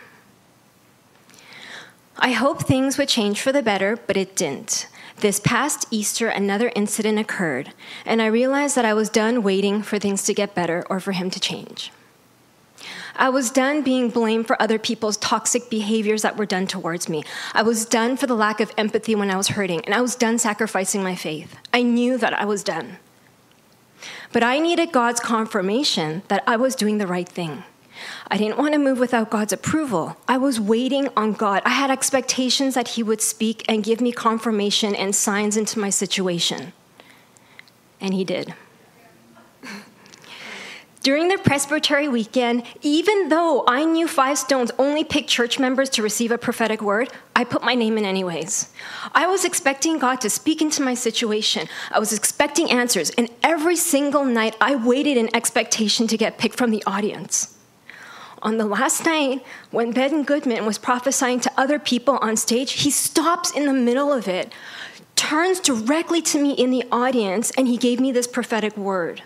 I 2.19 2.33
hoped 2.33 2.63
things 2.63 2.99
would 2.99 3.09
change 3.09 3.41
for 3.41 3.51
the 3.51 3.63
better, 3.63 3.99
but 4.07 4.19
it 4.19 4.37
didn't. 4.37 4.87
This 5.21 5.39
past 5.39 5.87
Easter, 5.91 6.29
another 6.29 6.73
incident 6.75 7.19
occurred, 7.19 7.75
and 8.07 8.23
I 8.23 8.27
realized 8.27 8.75
that 8.77 8.87
I 8.87 8.95
was 8.95 9.11
done 9.11 9.43
waiting 9.43 9.83
for 9.83 9.99
things 9.99 10.23
to 10.23 10.33
get 10.33 10.55
better 10.55 10.87
or 10.89 10.99
for 10.99 11.13
him 11.13 11.29
to 11.29 11.39
change. 11.39 11.93
I 13.17 13.29
was 13.29 13.51
done 13.51 13.83
being 13.83 14.09
blamed 14.09 14.47
for 14.47 14.61
other 14.63 14.79
people's 14.79 15.19
toxic 15.19 15.69
behaviors 15.69 16.23
that 16.23 16.39
were 16.39 16.47
done 16.47 16.67
towards 16.67 17.07
me. 17.07 17.23
I 17.53 17.61
was 17.61 17.85
done 17.85 18.17
for 18.17 18.27
the 18.27 18.35
lack 18.35 18.61
of 18.61 18.73
empathy 18.79 19.15
when 19.15 19.31
I 19.31 19.37
was 19.37 19.49
hurting, 19.49 19.85
and 19.85 19.95
I 19.95 20.01
was 20.01 20.15
done 20.15 20.39
sacrificing 20.39 21.03
my 21.03 21.15
faith. 21.15 21.55
I 21.71 21.83
knew 21.83 22.17
that 22.17 22.33
I 22.33 22.47
was 22.47 22.65
done. 22.65 22.97
But 24.33 24.43
I 24.43 24.59
needed 24.59 24.91
God's 24.91 25.21
confirmation 25.21 26.23
that 26.29 26.43
I 26.47 26.57
was 26.57 26.75
doing 26.75 26.97
the 26.97 27.07
right 27.07 27.29
thing. 27.29 27.65
I 28.31 28.37
didn't 28.37 28.59
want 28.59 28.75
to 28.75 28.79
move 28.79 28.99
without 28.99 29.31
God's 29.31 29.53
approval. 29.53 30.17
I 30.29 30.39
was 30.39 30.61
waiting 30.61 31.09
on 31.17 31.33
God. 31.33 31.63
I 31.65 31.71
had 31.71 31.91
expectations 31.91 32.75
that 32.75 32.89
He 32.89 33.03
would 33.03 33.21
speak 33.21 33.65
and 33.69 33.83
give 33.83 34.01
me 34.01 34.13
confirmation 34.13 34.95
and 34.95 35.15
signs 35.15 35.57
into 35.57 35.79
my 35.79 35.91
situation. 35.91 36.73
And 38.01 38.15
He 38.15 38.25
did. 38.25 38.55
During 41.03 41.29
the 41.29 41.39
Presbytery 41.39 42.09
weekend, 42.09 42.63
even 42.83 43.31
though 43.31 43.65
I 43.67 43.85
knew 43.85 44.07
Five 44.07 44.39
Stones 44.39 44.71
only 44.79 45.03
picked 45.03 45.29
church 45.29 45.59
members 45.59 45.89
to 45.91 46.03
receive 46.03 46.31
a 46.31 46.39
prophetic 46.39 46.83
word, 46.83 47.11
I 47.35 47.45
put 47.45 47.63
my 47.63 47.75
name 47.75 47.97
in 47.97 48.05
anyways. 48.05 48.71
I 49.13 49.27
was 49.27 49.45
expecting 49.45 49.99
God 49.99 50.21
to 50.21 50.31
speak 50.31 50.61
into 50.61 50.83
my 50.83 50.95
situation. 50.95 51.69
I 51.91 51.99
was 51.99 52.13
expecting 52.13 52.71
answers, 52.71 53.11
and 53.11 53.31
every 53.43 53.77
single 53.77 54.25
night 54.25 54.57
I 54.61 54.77
waited 54.77 55.17
in 55.17 55.35
expectation 55.35 56.07
to 56.07 56.19
get 56.19 56.39
picked 56.39 56.57
from 56.57 56.71
the 56.71 56.85
audience 56.87 57.57
on 58.43 58.57
the 58.59 58.65
last 58.65 59.05
night 59.05 59.45
when 59.71 59.93
Ben 59.93 60.23
Goodman 60.23 60.67
was 60.67 60.79
prophesying 60.79 61.41
to 61.41 61.53
other 61.57 61.79
people 61.79 62.19
on 62.19 62.37
stage, 62.37 62.73
he 62.73 62.91
stops 62.91 63.51
in 63.51 63.67
the 63.67 63.73
middle 63.73 64.13
of 64.13 64.29
it, 64.29 64.53
turns 65.17 65.61
directly 65.61 66.23
to 66.23 66.41
me 66.41 66.53
in 66.53 66.71
the 66.71 66.85
audience, 66.91 67.51
and 67.57 67.69
he 67.69 67.77
gave 67.77 68.01
me 68.01 68.13
this 68.13 68.27
prophetic 68.27 68.77
word. 68.77 69.23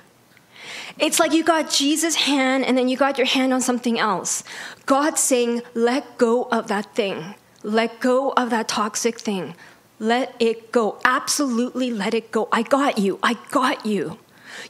It's 0.98 1.18
like 1.18 1.32
you 1.32 1.44
got 1.44 1.70
Jesus' 1.70 2.14
hand 2.14 2.64
and 2.64 2.78
then 2.78 2.88
you 2.88 2.96
got 2.96 3.18
your 3.18 3.26
hand 3.26 3.52
on 3.52 3.60
something 3.60 3.98
else. 3.98 4.44
God 4.86 5.18
saying, 5.18 5.62
let 5.74 6.18
go 6.18 6.44
of 6.44 6.68
that 6.68 6.94
thing. 6.94 7.34
Let 7.62 8.00
go 8.00 8.32
of 8.32 8.50
that 8.50 8.68
toxic 8.68 9.18
thing. 9.18 9.54
Let 9.98 10.34
it 10.38 10.70
go. 10.70 10.98
Absolutely 11.04 11.90
let 11.90 12.14
it 12.14 12.30
go. 12.30 12.48
I 12.52 12.62
got 12.62 12.98
you. 12.98 13.18
I 13.22 13.34
got 13.50 13.86
you. 13.86 14.18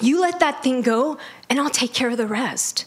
You 0.01 0.21
let 0.21 0.41
that 0.41 0.63
thing 0.63 0.81
go, 0.81 1.19
and 1.51 1.61
I'll 1.61 1.71
take 1.71 1.93
care 1.93 2.11
of 2.11 2.17
the 2.17 2.27
rest. 2.27 2.87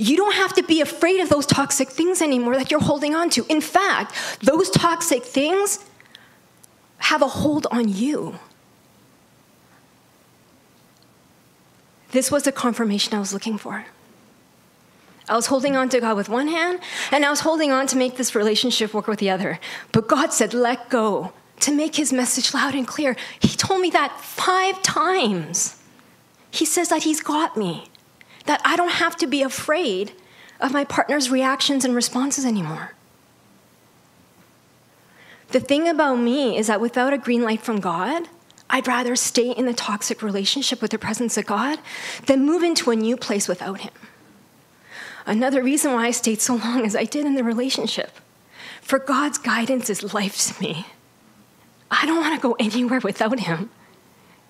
You 0.00 0.16
don't 0.16 0.34
have 0.34 0.54
to 0.54 0.62
be 0.62 0.80
afraid 0.80 1.20
of 1.20 1.28
those 1.28 1.44
toxic 1.44 1.90
things 1.90 2.22
anymore 2.22 2.56
that 2.56 2.70
you're 2.70 2.80
holding 2.80 3.14
on 3.14 3.28
to. 3.30 3.44
In 3.50 3.60
fact, 3.60 4.14
those 4.40 4.70
toxic 4.70 5.22
things 5.22 5.84
have 6.96 7.20
a 7.20 7.28
hold 7.28 7.66
on 7.70 7.86
you. 7.86 8.38
This 12.12 12.30
was 12.30 12.44
the 12.44 12.50
confirmation 12.50 13.12
I 13.12 13.18
was 13.18 13.34
looking 13.34 13.58
for. 13.58 13.84
I 15.28 15.36
was 15.36 15.46
holding 15.46 15.76
on 15.76 15.90
to 15.90 16.00
God 16.00 16.16
with 16.16 16.30
one 16.30 16.48
hand, 16.48 16.80
and 17.12 17.22
I 17.22 17.28
was 17.28 17.40
holding 17.40 17.70
on 17.70 17.86
to 17.88 17.96
make 17.98 18.16
this 18.16 18.34
relationship 18.34 18.94
work 18.94 19.06
with 19.06 19.18
the 19.18 19.28
other. 19.28 19.60
But 19.92 20.08
God 20.08 20.32
said, 20.32 20.54
let 20.54 20.88
go, 20.88 21.34
to 21.60 21.72
make 21.72 21.96
his 21.96 22.10
message 22.10 22.54
loud 22.54 22.74
and 22.74 22.86
clear. 22.86 23.16
He 23.38 23.48
told 23.48 23.82
me 23.82 23.90
that 23.90 24.18
five 24.18 24.80
times. 24.80 25.76
He 26.50 26.64
says 26.64 26.88
that 26.88 27.02
he's 27.02 27.20
got 27.20 27.54
me 27.54 27.90
that 28.50 28.60
I 28.64 28.74
don't 28.74 28.90
have 28.90 29.16
to 29.18 29.28
be 29.28 29.42
afraid 29.42 30.10
of 30.60 30.72
my 30.72 30.82
partner's 30.82 31.30
reactions 31.30 31.84
and 31.84 31.94
responses 31.94 32.44
anymore. 32.44 32.94
The 35.50 35.60
thing 35.60 35.86
about 35.86 36.16
me 36.16 36.58
is 36.58 36.66
that 36.66 36.80
without 36.80 37.12
a 37.12 37.18
green 37.18 37.44
light 37.44 37.60
from 37.60 37.78
God, 37.78 38.28
I'd 38.68 38.88
rather 38.88 39.14
stay 39.14 39.52
in 39.52 39.66
the 39.66 39.72
toxic 39.72 40.20
relationship 40.20 40.82
with 40.82 40.90
the 40.90 40.98
presence 40.98 41.36
of 41.36 41.46
God 41.46 41.78
than 42.26 42.44
move 42.44 42.64
into 42.64 42.90
a 42.90 42.96
new 42.96 43.16
place 43.16 43.46
without 43.46 43.82
Him. 43.82 43.92
Another 45.26 45.62
reason 45.62 45.92
why 45.92 46.06
I 46.06 46.10
stayed 46.10 46.40
so 46.40 46.56
long 46.56 46.84
as 46.84 46.96
I 46.96 47.04
did 47.04 47.26
in 47.26 47.36
the 47.36 47.44
relationship. 47.44 48.18
For 48.82 48.98
God's 48.98 49.38
guidance 49.38 49.88
is 49.88 50.12
life 50.12 50.36
to 50.38 50.60
me. 50.60 50.86
I 51.88 52.04
don't 52.04 52.18
want 52.18 52.34
to 52.34 52.42
go 52.42 52.56
anywhere 52.58 52.98
without 52.98 53.38
Him, 53.38 53.70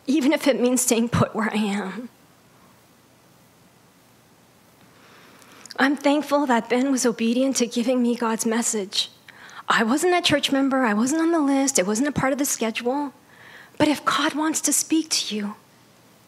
even 0.07 0.33
if 0.33 0.49
it 0.49 0.59
means 0.59 0.81
staying 0.81 1.11
put 1.11 1.35
where 1.35 1.51
I 1.51 1.59
am. 1.59 2.09
I'm 5.81 5.97
thankful 5.97 6.45
that 6.45 6.69
Ben 6.69 6.93
was 6.93 7.07
obedient 7.07 7.57
to 7.57 7.67
giving 7.67 8.03
me 8.03 8.15
God's 8.15 8.45
message. 8.45 9.09
I 9.67 9.83
wasn't 9.83 10.15
a 10.15 10.21
church 10.21 10.53
member, 10.53 10.83
I 10.83 10.93
wasn't 10.93 11.23
on 11.23 11.33
the 11.33 11.41
list, 11.41 11.79
it 11.79 11.87
wasn't 11.87 12.09
a 12.09 12.13
part 12.13 12.35
of 12.35 12.39
the 12.39 12.45
schedule. 12.45 13.15
But 13.79 13.89
if 13.89 14.05
God 14.05 14.35
wants 14.35 14.61
to 14.61 14.75
speak 14.75 15.09
to 15.09 15.35
you, 15.35 15.55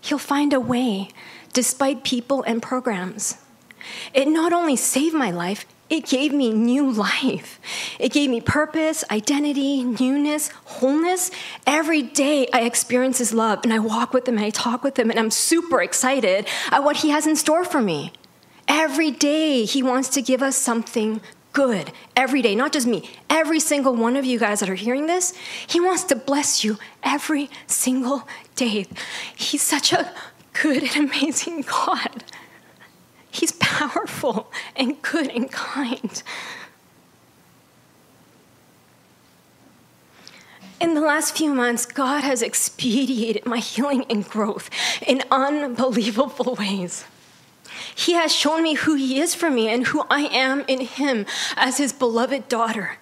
He'll 0.01 0.17
find 0.17 0.55
a 0.55 0.59
way, 0.59 1.11
despite 1.53 2.03
people 2.03 2.43
and 2.45 2.63
programs. 2.63 3.37
It 4.15 4.27
not 4.27 4.55
only 4.55 4.75
saved 4.75 5.15
my 5.15 5.31
life, 5.31 5.67
it 5.91 6.07
gave 6.07 6.33
me 6.33 6.51
new 6.51 6.91
life. 6.91 7.61
It 7.99 8.11
gave 8.11 8.31
me 8.31 8.41
purpose, 8.41 9.05
identity, 9.11 9.85
newness, 9.85 10.49
wholeness. 10.65 11.31
Every 11.67 12.01
day 12.01 12.49
I 12.55 12.63
experience 12.63 13.19
His 13.19 13.35
love 13.35 13.61
and 13.65 13.73
I 13.75 13.81
walk 13.81 14.15
with 14.15 14.27
Him 14.27 14.39
and 14.39 14.47
I 14.47 14.51
talk 14.51 14.83
with 14.83 14.99
Him 14.99 15.11
and 15.11 15.21
I'm 15.21 15.31
super 15.31 15.83
excited 15.83 16.47
at 16.71 16.83
what 16.83 16.97
He 16.97 17.11
has 17.11 17.27
in 17.27 17.37
store 17.37 17.67
for 17.67 17.83
me. 17.83 18.13
Every 18.69 19.11
day 19.11 19.64
He 19.64 19.83
wants 19.83 20.09
to 20.11 20.23
give 20.23 20.42
us 20.42 20.57
something 20.57 21.21
good 21.52 21.92
every 22.16 22.42
day, 22.42 22.54
not 22.54 22.73
just 22.73 22.87
me, 22.87 23.11
every 23.28 23.61
single 23.61 23.95
one 23.95 24.16
of 24.16 24.25
you 24.25 24.38
guys 24.38 24.61
that 24.61 24.71
are 24.71 24.75
hearing 24.75 25.07
this, 25.07 25.35
He 25.66 25.81
wants 25.81 26.04
to 26.04 26.16
bless 26.16 26.64
you 26.64 26.78
every 27.02 27.50
single 27.66 28.26
day. 28.57 28.87
He's 29.37 29.62
such 29.62 29.92
a 29.92 30.12
good 30.52 30.83
and 30.83 31.11
amazing 31.11 31.62
God. 31.62 32.25
He's 33.31 33.52
powerful 33.52 34.52
and 34.76 35.00
good 35.00 35.28
and 35.28 35.50
kind. 35.50 36.23
In 40.81 40.95
the 40.95 41.00
last 41.00 41.37
few 41.37 41.54
months, 41.54 41.87
God 41.87 42.25
has 42.25 42.42
expedited 42.42 43.47
my 43.47 43.59
healing 43.59 44.04
and 44.11 44.28
growth 44.28 44.69
in 45.07 45.23
unbelievable 45.31 46.57
ways. 46.57 47.04
He 47.95 48.13
has 48.13 48.35
shown 48.35 48.63
me 48.63 48.75
who 48.75 48.95
He 48.95 49.21
is 49.21 49.35
for 49.35 49.51
me 49.51 49.69
and 49.69 49.87
who 49.87 50.05
I 50.11 50.23
am 50.23 50.65
in 50.69 50.81
Him 50.81 51.27
as 51.57 51.79
His 51.79 51.93
beloved 51.93 52.49
daughter. 52.49 52.99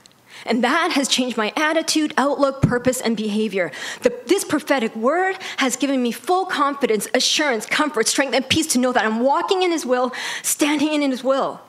And 0.47 0.65
that 0.65 0.93
has 0.93 1.09
changed 1.09 1.37
my 1.37 1.53
attitude, 1.55 2.15
outlook, 2.17 2.63
purpose, 2.63 3.01
and 3.01 3.17
behavior. 3.17 3.71
The, 4.03 4.15
this 4.27 4.45
prophetic 4.45 4.97
word 4.97 5.37
has 5.59 5.77
given 5.77 6.03
me 6.03 6.13
full 6.13 6.47
confidence, 6.47 7.09
assurance, 7.13 7.67
comfort, 7.67 8.09
strength, 8.09 8.35
and 8.35 8.49
peace 8.49 8.67
to 8.69 8.79
know 8.79 8.93
that 8.93 9.05
I'm 9.05 9.21
walking 9.21 9.63
in 9.63 9.71
His 9.71 9.85
will, 9.85 10.13
standing 10.43 11.03
in 11.03 11.11
His 11.11 11.23
will. 11.23 11.61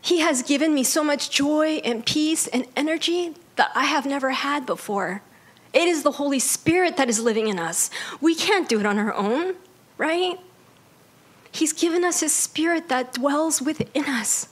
He 0.00 0.20
has 0.20 0.42
given 0.42 0.74
me 0.74 0.82
so 0.82 1.04
much 1.04 1.28
joy 1.28 1.82
and 1.84 2.06
peace 2.06 2.46
and 2.46 2.64
energy 2.74 3.34
that 3.56 3.70
I 3.74 3.84
have 3.84 4.06
never 4.06 4.30
had 4.30 4.64
before. 4.64 5.22
It 5.74 5.86
is 5.86 6.02
the 6.02 6.12
Holy 6.12 6.38
Spirit 6.38 6.96
that 6.96 7.10
is 7.10 7.20
living 7.20 7.48
in 7.48 7.58
us. 7.58 7.90
We 8.20 8.34
can't 8.34 8.68
do 8.68 8.80
it 8.80 8.86
on 8.86 8.98
our 8.98 9.12
own, 9.12 9.56
right? 9.98 10.38
He's 11.50 11.72
given 11.72 12.04
us 12.04 12.20
His 12.20 12.32
Spirit 12.32 12.88
that 12.88 13.14
dwells 13.14 13.60
within 13.60 14.04
us 14.04 14.48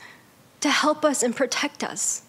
to 0.61 0.71
help 0.71 1.05
us 1.05 1.23
and 1.23 1.35
protect 1.35 1.85
us. 1.85 2.23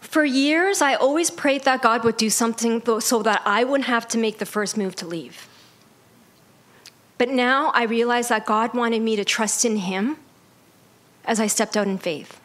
For 0.00 0.24
years, 0.24 0.80
I 0.80 0.94
always 0.94 1.30
prayed 1.30 1.64
that 1.64 1.82
God 1.82 2.02
would 2.02 2.16
do 2.16 2.30
something 2.30 2.82
so 3.00 3.22
that 3.22 3.42
I 3.44 3.62
wouldn't 3.62 3.88
have 3.88 4.08
to 4.08 4.18
make 4.18 4.38
the 4.38 4.46
first 4.46 4.76
move 4.76 4.96
to 4.96 5.06
leave. 5.06 5.46
But 7.18 7.28
now 7.28 7.70
I 7.74 7.82
realize 7.82 8.28
that 8.28 8.46
God 8.46 8.74
wanted 8.74 9.02
me 9.02 9.16
to 9.16 9.24
trust 9.24 9.64
in 9.64 9.76
Him 9.76 10.16
as 11.24 11.40
I 11.40 11.46
stepped 11.46 11.76
out 11.76 11.86
in 11.86 11.98
faith. 11.98 12.40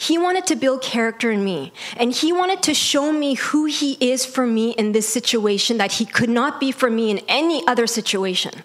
He 0.00 0.16
wanted 0.16 0.46
to 0.46 0.56
build 0.56 0.80
character 0.80 1.30
in 1.30 1.44
me, 1.44 1.74
and 1.94 2.10
He 2.10 2.32
wanted 2.32 2.62
to 2.62 2.72
show 2.72 3.12
me 3.12 3.34
who 3.34 3.66
He 3.66 3.98
is 4.00 4.24
for 4.24 4.46
me 4.46 4.70
in 4.70 4.92
this 4.92 5.06
situation 5.06 5.76
that 5.76 5.92
He 5.92 6.06
could 6.06 6.30
not 6.30 6.58
be 6.58 6.72
for 6.72 6.88
me 6.88 7.10
in 7.10 7.18
any 7.28 7.66
other 7.68 7.86
situation. 7.86 8.62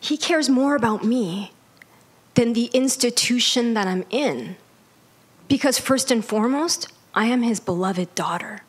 He 0.00 0.18
cares 0.18 0.50
more 0.50 0.76
about 0.76 1.02
me 1.02 1.52
than 2.34 2.52
the 2.52 2.66
institution 2.74 3.72
that 3.72 3.86
I'm 3.86 4.04
in, 4.10 4.56
because 5.48 5.78
first 5.78 6.10
and 6.10 6.22
foremost, 6.22 6.88
I 7.14 7.24
am 7.28 7.40
His 7.40 7.58
beloved 7.58 8.14
daughter. 8.14 8.60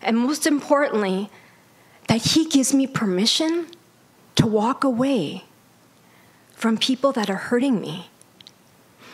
And 0.00 0.16
most 0.16 0.46
importantly, 0.46 1.28
that 2.08 2.32
He 2.32 2.48
gives 2.48 2.72
me 2.72 2.86
permission 2.86 3.66
to 4.36 4.46
walk 4.46 4.84
away 4.84 5.44
from 6.56 6.78
people 6.78 7.12
that 7.12 7.28
are 7.28 7.36
hurting 7.36 7.80
me. 7.80 8.08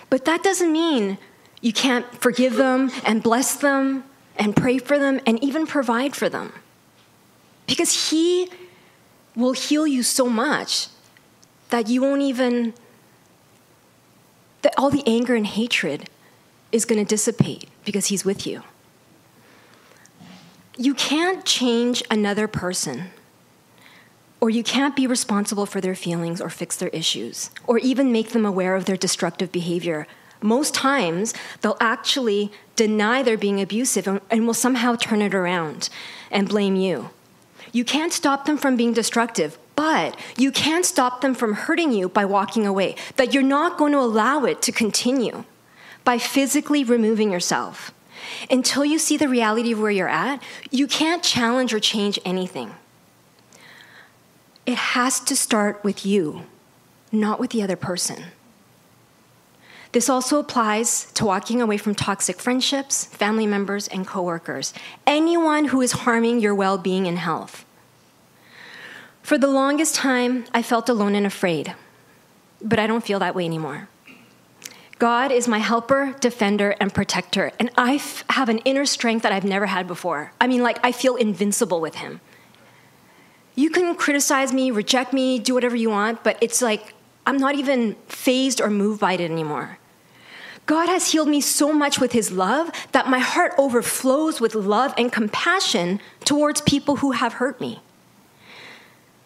But 0.09 0.25
that 0.25 0.43
doesn't 0.43 0.73
mean 0.73 1.19
you 1.61 1.73
can't 1.73 2.07
forgive 2.15 2.55
them 2.55 2.91
and 3.05 3.23
bless 3.23 3.57
them 3.57 4.05
and 4.37 4.55
pray 4.57 4.79
for 4.79 4.99
them 4.99 5.21
and 5.27 5.43
even 5.43 5.67
provide 5.67 6.15
for 6.15 6.29
them. 6.29 6.53
Because 7.67 8.11
He 8.11 8.49
will 9.35 9.53
heal 9.53 9.87
you 9.87 10.03
so 10.03 10.29
much 10.29 10.87
that 11.71 11.89
you 11.89 12.01
won't 12.01 12.23
even, 12.23 12.75
that 14.63 14.75
all 14.79 14.91
the 14.91 15.03
anger 15.07 15.35
and 15.35 15.47
hatred 15.47 16.09
is 16.71 16.85
going 16.85 17.05
to 17.05 17.09
dissipate 17.09 17.69
because 17.85 18.07
He's 18.07 18.25
with 18.25 18.47
you. 18.47 18.63
You 20.77 20.95
can't 20.95 21.45
change 21.45 22.03
another 22.09 22.47
person 22.47 23.11
or 24.43 24.51
you 24.51 24.65
can't 24.65 24.97
be 24.97 25.07
responsible 25.07 25.67
for 25.67 25.81
their 25.81 25.95
feelings 25.95 26.41
or 26.41 26.51
fix 26.51 26.75
their 26.75 26.89
issues, 26.89 27.53
or 27.69 27.79
even 27.79 28.11
make 28.11 28.31
them 28.31 28.45
aware 28.45 28.75
of 28.75 28.87
their 28.87 28.97
destructive 28.97 29.53
behavior. 29.53 30.05
Most 30.43 30.75
times, 30.75 31.33
they'll 31.61 31.77
actually 31.79 32.51
deny 32.75 33.23
they're 33.23 33.39
being 33.39 33.61
abusive 33.61 34.09
and, 34.09 34.21
and 34.33 34.45
will 34.45 34.53
somehow 34.53 34.97
turn 34.97 35.23
it 35.23 35.33
around 35.33 35.89
and 36.29 36.49
blame 36.49 36.75
you. 36.75 37.11
You 37.71 37.85
can't 37.85 38.13
stop 38.13 38.45
them 38.45 38.59
from 38.59 38.75
being 38.75 38.93
destructive, 38.93 39.59
but 39.77 40.19
you 40.37 40.51
can 40.51 40.83
stop 40.83 41.21
them 41.21 41.37
from 41.37 41.55
hurting 41.55 41.93
you 41.93 42.09
by 42.09 42.25
walking 42.25 42.67
away, 42.67 42.97
that 43.19 43.33
you're 43.33 43.45
not 43.45 43.79
going 43.79 43.93
to 43.93 44.01
allow 44.01 44.45
it 44.45 44.61
to 44.63 44.73
continue 44.73 45.45
by 46.03 46.19
physically 46.19 46.83
removing 46.83 47.31
yourself. 47.31 47.95
Until 48.51 48.85
you 48.85 48.99
see 48.99 49.17
the 49.17 49.29
reality 49.29 49.71
of 49.71 49.81
where 49.81 49.93
you're 49.93 50.09
at, 50.09 50.43
you 50.73 50.89
can't 50.89 51.23
challenge 51.23 51.73
or 51.73 51.79
change 51.79 52.19
anything. 52.25 52.73
It 54.65 54.77
has 54.77 55.19
to 55.21 55.35
start 55.35 55.83
with 55.83 56.07
you, 56.07 56.43
not 57.11 57.41
with 57.41 57.51
the 57.51 57.63
other 57.63 57.77
person. 57.77 58.25
This 59.93 60.09
also 60.09 60.39
applies 60.39 61.13
to 61.13 61.27
walking 61.27 61.61
away 61.61 61.77
from 61.77 61.95
toxic 61.95 62.41
friendships, 62.41 63.05
family 63.05 63.47
members, 63.47 63.89
and 63.89 64.07
coworkers, 64.07 64.73
anyone 65.07 65.67
who 65.67 65.83
is 65.83 65.93
harming 65.93 66.41
your 66.41 66.55
well 66.55 66.79
being 66.79 67.07
and 67.07 67.19
health. 67.19 67.67
For 69.23 69.37
the 69.37 69.49
longest 69.49 69.95
time, 69.95 70.47
I 70.55 70.63
felt 70.63 70.89
alone 70.89 71.15
and 71.15 71.27
afraid, 71.27 71.75
but 72.63 72.79
I 72.79 72.87
don't 72.87 73.05
feel 73.05 73.19
that 73.19 73.35
way 73.35 73.45
anymore. 73.45 73.89
God 74.99 75.31
is 75.33 75.49
my 75.49 75.59
helper, 75.59 76.15
defender, 76.21 76.77
and 76.81 76.95
protector, 76.95 77.53
and 77.59 77.71
I 77.77 78.01
have 78.31 78.49
an 78.49 78.59
inner 78.59 78.87
strength 78.87 79.23
that 79.25 79.33
I've 79.33 79.45
never 79.45 79.67
had 79.67 79.87
before. 79.87 80.33
I 80.41 80.47
mean, 80.47 80.63
like, 80.63 80.79
I 80.85 80.93
feel 80.93 81.17
invincible 81.17 81.81
with 81.81 81.97
Him. 81.97 82.21
You 83.55 83.71
can 83.71 83.95
criticize 83.95 84.53
me, 84.53 84.71
reject 84.71 85.13
me, 85.13 85.39
do 85.39 85.55
whatever 85.55 85.77
you 85.77 85.91
want, 85.91 86.25
but 86.25 86.39
it's 86.41 86.63
like 86.63 86.95
I'm 87.27 87.37
not 87.37 87.55
even 87.55 87.95
fazed 88.09 88.61
or 88.61 88.71
moved 88.71 89.01
by 89.01 89.13
it 89.13 89.21
anymore. 89.21 89.79
God 90.67 90.89
has 90.89 91.11
healed 91.11 91.29
me 91.29 91.41
so 91.41 91.73
much 91.73 91.99
with 91.99 92.13
his 92.13 92.31
love 92.31 92.71
that 92.93 93.09
my 93.09 93.19
heart 93.19 93.53
overflows 93.59 94.41
with 94.41 94.55
love 94.55 94.95
and 94.97 95.13
compassion 95.13 96.01
towards 96.25 96.61
people 96.61 96.97
who 96.97 97.13
have 97.13 97.35
hurt 97.35 97.61
me. 97.61 97.81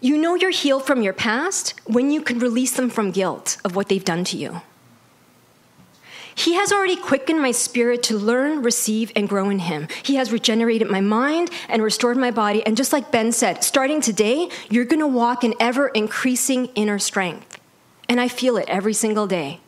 You 0.01 0.17
know 0.19 0.35
you're 0.35 0.51
healed 0.51 0.85
from 0.85 1.03
your 1.03 1.13
past 1.13 1.75
when 1.87 2.11
you 2.11 2.21
can 2.23 2.39
release 2.39 2.77
them 2.77 2.91
from 2.91 3.11
guilt 3.11 3.59
of 3.65 3.77
what 3.77 3.89
they've 3.89 4.05
done 4.05 4.25
to 4.25 4.37
you. 4.37 4.63
He 6.37 6.53
has 6.53 6.71
already 6.71 6.97
quickened 6.97 7.41
my 7.41 7.51
spirit 7.51 8.03
to 8.05 8.19
learn, 8.19 8.63
receive, 8.63 9.11
and 9.17 9.27
grow 9.27 9.49
in 9.49 9.59
Him. 9.59 9.89
He 10.03 10.17
has 10.17 10.31
regenerated 10.31 10.89
my 10.89 11.01
mind 11.01 11.51
and 11.67 11.83
restored 11.83 12.19
my 12.19 12.31
body. 12.31 12.65
And 12.65 12.77
just 12.77 12.93
like 12.93 13.11
Ben 13.11 13.33
said, 13.33 13.65
starting 13.65 14.03
today, 14.03 14.51
you're 14.69 14.85
going 14.85 15.01
to 15.01 15.07
walk 15.07 15.45
in 15.45 15.55
ever 15.59 15.89
increasing 15.89 16.67
inner 16.75 16.99
strength. 16.99 17.59
And 18.07 18.21
I 18.21 18.29
feel 18.29 18.59
it 18.59 18.69
every 18.69 18.93
single 18.93 19.27
day. 19.27 19.61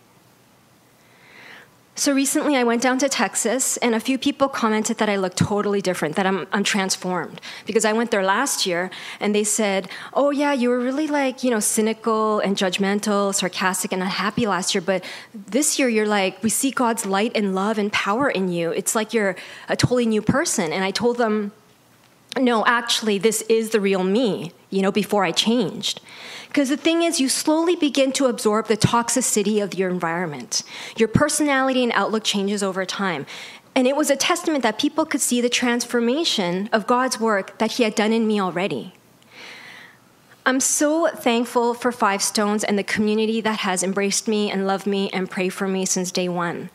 So 1.98 2.12
recently, 2.12 2.56
I 2.56 2.62
went 2.62 2.80
down 2.80 2.98
to 2.98 3.08
Texas, 3.08 3.76
and 3.78 3.92
a 3.92 3.98
few 3.98 4.18
people 4.18 4.48
commented 4.48 4.98
that 4.98 5.08
I 5.08 5.16
look 5.16 5.34
totally 5.34 5.82
different, 5.82 6.14
that 6.14 6.26
I'm, 6.26 6.46
I'm 6.52 6.62
transformed. 6.62 7.40
Because 7.66 7.84
I 7.84 7.92
went 7.92 8.12
there 8.12 8.22
last 8.22 8.66
year, 8.66 8.92
and 9.18 9.34
they 9.34 9.42
said, 9.42 9.88
Oh, 10.14 10.30
yeah, 10.30 10.52
you 10.52 10.68
were 10.68 10.78
really 10.78 11.08
like, 11.08 11.42
you 11.42 11.50
know, 11.50 11.58
cynical 11.58 12.38
and 12.38 12.56
judgmental, 12.56 13.34
sarcastic, 13.34 13.90
and 13.90 14.00
unhappy 14.00 14.46
last 14.46 14.76
year. 14.76 14.80
But 14.80 15.02
this 15.34 15.76
year, 15.76 15.88
you're 15.88 16.06
like, 16.06 16.40
We 16.40 16.50
see 16.50 16.70
God's 16.70 17.04
light 17.04 17.32
and 17.34 17.56
love 17.56 17.78
and 17.78 17.92
power 17.92 18.30
in 18.30 18.48
you. 18.48 18.70
It's 18.70 18.94
like 18.94 19.12
you're 19.12 19.34
a 19.68 19.74
totally 19.74 20.06
new 20.06 20.22
person. 20.22 20.72
And 20.72 20.84
I 20.84 20.92
told 20.92 21.16
them, 21.16 21.50
No, 22.36 22.64
actually, 22.66 23.18
this 23.18 23.42
is 23.42 23.70
the 23.70 23.80
real 23.80 24.04
me, 24.04 24.52
you 24.70 24.82
know, 24.82 24.92
before 24.92 25.24
I 25.24 25.32
changed. 25.32 26.00
Because 26.48 26.68
the 26.68 26.76
thing 26.76 27.02
is, 27.02 27.20
you 27.20 27.28
slowly 27.28 27.76
begin 27.76 28.12
to 28.12 28.26
absorb 28.26 28.66
the 28.66 28.76
toxicity 28.76 29.62
of 29.62 29.74
your 29.74 29.90
environment. 29.90 30.62
Your 30.96 31.08
personality 31.08 31.82
and 31.82 31.92
outlook 31.92 32.24
changes 32.24 32.62
over 32.62 32.84
time. 32.84 33.26
And 33.74 33.86
it 33.86 33.96
was 33.96 34.10
a 34.10 34.16
testament 34.16 34.62
that 34.62 34.78
people 34.78 35.04
could 35.04 35.20
see 35.20 35.40
the 35.40 35.48
transformation 35.48 36.68
of 36.72 36.86
God's 36.86 37.20
work 37.20 37.58
that 37.58 37.72
He 37.72 37.84
had 37.84 37.94
done 37.94 38.12
in 38.12 38.26
me 38.26 38.40
already. 38.40 38.94
I'm 40.46 40.60
so 40.60 41.08
thankful 41.08 41.74
for 41.74 41.92
Five 41.92 42.22
Stones 42.22 42.64
and 42.64 42.78
the 42.78 42.84
community 42.84 43.40
that 43.42 43.58
has 43.60 43.82
embraced 43.82 44.26
me 44.26 44.50
and 44.50 44.66
loved 44.66 44.86
me 44.86 45.10
and 45.10 45.30
prayed 45.30 45.50
for 45.50 45.68
me 45.68 45.84
since 45.84 46.10
day 46.10 46.28
one. 46.28 46.70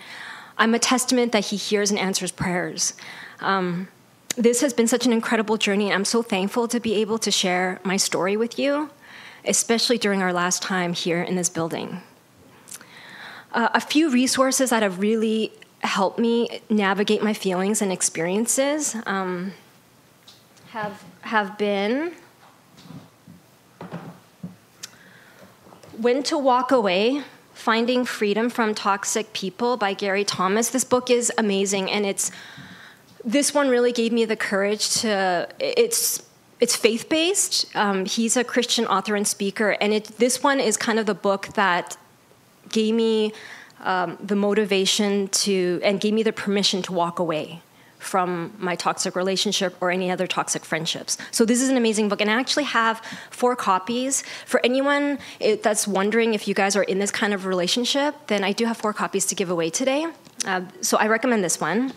I'm 0.57 0.75
a 0.75 0.79
testament 0.79 1.31
that 1.31 1.45
He 1.45 1.55
hears 1.55 1.89
and 1.89 1.99
answers 1.99 2.31
prayers. 2.31 2.93
Um, 3.39 3.87
this 4.35 4.61
has 4.61 4.73
been 4.73 4.87
such 4.87 5.05
an 5.05 5.13
incredible 5.13 5.57
journey, 5.57 5.85
and 5.85 5.93
I'm 5.93 6.05
so 6.05 6.21
thankful 6.21 6.67
to 6.67 6.79
be 6.79 6.95
able 6.95 7.17
to 7.19 7.31
share 7.31 7.79
my 7.83 7.97
story 7.97 8.35
with 8.37 8.57
you 8.57 8.89
especially 9.45 9.97
during 9.97 10.21
our 10.21 10.33
last 10.33 10.61
time 10.61 10.93
here 10.93 11.21
in 11.21 11.35
this 11.35 11.49
building. 11.49 12.01
Uh, 13.51 13.69
a 13.73 13.81
few 13.81 14.09
resources 14.09 14.69
that 14.71 14.83
have 14.83 14.99
really 14.99 15.51
helped 15.79 16.17
me 16.17 16.61
navigate 16.69 17.21
my 17.21 17.33
feelings 17.33 17.81
and 17.81 17.91
experiences 17.91 18.95
um, 19.05 19.53
have, 20.69 21.03
have 21.21 21.57
been 21.57 22.13
When 25.97 26.23
to 26.23 26.37
Walk 26.37 26.71
Away 26.71 27.21
Finding 27.53 28.05
Freedom 28.05 28.49
from 28.49 28.73
Toxic 28.73 29.31
People 29.33 29.77
by 29.77 29.93
Gary 29.93 30.25
Thomas. 30.25 30.69
This 30.69 30.83
book 30.83 31.11
is 31.11 31.31
amazing, 31.37 31.91
and 31.91 32.05
it's 32.05 32.31
this 33.25 33.53
one 33.53 33.69
really 33.69 33.91
gave 33.91 34.11
me 34.11 34.25
the 34.25 34.35
courage 34.35 35.01
to. 35.01 35.47
It's 35.59 36.23
it's 36.59 36.75
faith 36.75 37.09
based. 37.09 37.65
Um, 37.75 38.05
he's 38.05 38.37
a 38.37 38.43
Christian 38.43 38.85
author 38.85 39.15
and 39.15 39.27
speaker, 39.27 39.71
and 39.81 39.93
it, 39.93 40.05
this 40.17 40.43
one 40.43 40.59
is 40.59 40.77
kind 40.77 40.99
of 40.99 41.05
the 41.05 41.13
book 41.15 41.47
that 41.55 41.97
gave 42.69 42.95
me 42.95 43.33
um, 43.81 44.17
the 44.21 44.35
motivation 44.35 45.27
to 45.29 45.81
and 45.83 45.99
gave 45.99 46.13
me 46.13 46.23
the 46.23 46.33
permission 46.33 46.81
to 46.83 46.93
walk 46.93 47.19
away 47.19 47.61
from 47.99 48.53
my 48.57 48.75
toxic 48.75 49.15
relationship 49.15 49.75
or 49.79 49.89
any 49.89 50.11
other 50.11 50.27
toxic 50.27 50.65
friendships. 50.65 51.17
So 51.31 51.45
this 51.45 51.61
is 51.61 51.69
an 51.69 51.77
amazing 51.77 52.09
book, 52.09 52.19
and 52.19 52.29
I 52.29 52.39
actually 52.39 52.65
have 52.65 53.01
four 53.29 53.55
copies 53.55 54.23
for 54.45 54.59
anyone 54.63 55.19
that's 55.61 55.87
wondering 55.87 56.33
if 56.33 56.47
you 56.47 56.53
guys 56.53 56.75
are 56.75 56.83
in 56.83 56.99
this 56.99 57.11
kind 57.11 57.33
of 57.33 57.45
relationship. 57.45 58.15
Then 58.27 58.43
I 58.43 58.51
do 58.51 58.65
have 58.65 58.77
four 58.77 58.93
copies 58.93 59.25
to 59.27 59.35
give 59.35 59.49
away 59.49 59.69
today. 59.69 60.07
Uh, 60.45 60.61
so 60.81 60.97
I 60.97 61.07
recommend 61.07 61.43
this 61.43 61.61
one. 61.61 61.93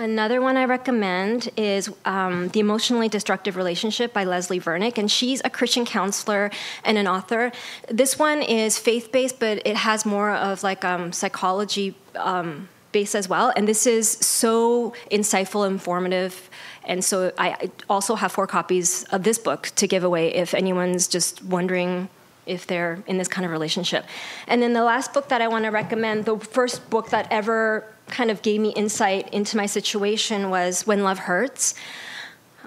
Another 0.00 0.40
one 0.40 0.56
I 0.56 0.64
recommend 0.64 1.50
is 1.58 1.90
um, 2.06 2.48
The 2.48 2.60
Emotionally 2.60 3.10
Destructive 3.10 3.54
Relationship 3.54 4.14
by 4.14 4.24
Leslie 4.24 4.58
Vernick, 4.58 4.96
and 4.96 5.10
she's 5.10 5.42
a 5.44 5.50
Christian 5.50 5.84
counselor 5.84 6.50
and 6.84 6.96
an 6.96 7.06
author. 7.06 7.52
This 7.86 8.18
one 8.18 8.40
is 8.40 8.78
faith 8.78 9.12
based, 9.12 9.38
but 9.38 9.60
it 9.66 9.76
has 9.76 10.06
more 10.06 10.30
of 10.30 10.62
like 10.62 10.86
um, 10.86 11.12
psychology 11.12 11.94
um, 12.14 12.70
based 12.92 13.14
as 13.14 13.28
well. 13.28 13.52
And 13.54 13.68
this 13.68 13.86
is 13.86 14.10
so 14.10 14.94
insightful, 15.12 15.68
informative. 15.68 16.48
And 16.86 17.04
so 17.04 17.30
I 17.36 17.70
also 17.90 18.14
have 18.14 18.32
four 18.32 18.46
copies 18.46 19.04
of 19.12 19.22
this 19.22 19.36
book 19.36 19.70
to 19.76 19.86
give 19.86 20.02
away 20.02 20.32
if 20.32 20.54
anyone's 20.54 21.08
just 21.08 21.44
wondering 21.44 22.08
if 22.46 22.66
they're 22.66 23.02
in 23.06 23.18
this 23.18 23.28
kind 23.28 23.44
of 23.44 23.50
relationship. 23.50 24.04
And 24.46 24.62
then 24.62 24.72
the 24.72 24.84
last 24.84 25.12
book 25.12 25.28
that 25.28 25.40
I 25.40 25.48
want 25.48 25.64
to 25.64 25.70
recommend, 25.70 26.24
the 26.24 26.38
first 26.38 26.88
book 26.90 27.10
that 27.10 27.26
ever 27.30 27.84
kind 28.08 28.30
of 28.30 28.42
gave 28.42 28.60
me 28.60 28.70
insight 28.70 29.32
into 29.32 29.56
my 29.56 29.66
situation 29.66 30.50
was 30.50 30.86
When 30.86 31.02
Love 31.02 31.20
Hurts 31.20 31.74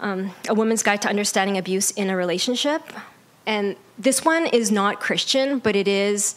um, 0.03 0.31
A 0.49 0.53
Woman's 0.53 0.83
Guide 0.83 1.01
to 1.03 1.09
Understanding 1.09 1.57
Abuse 1.57 1.91
in 1.91 2.09
a 2.09 2.15
Relationship. 2.15 2.81
And 3.45 3.75
this 3.97 4.23
one 4.23 4.45
is 4.47 4.71
not 4.71 4.99
Christian, 4.99 5.59
but 5.59 5.75
it 5.75 5.88
is, 5.88 6.36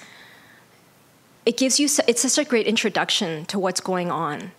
it 1.44 1.57
gives 1.57 1.79
you, 1.79 1.88
it's 2.07 2.22
such 2.22 2.38
a 2.38 2.49
great 2.49 2.66
introduction 2.66 3.44
to 3.46 3.59
what's 3.59 3.81
going 3.81 4.11
on 4.11 4.53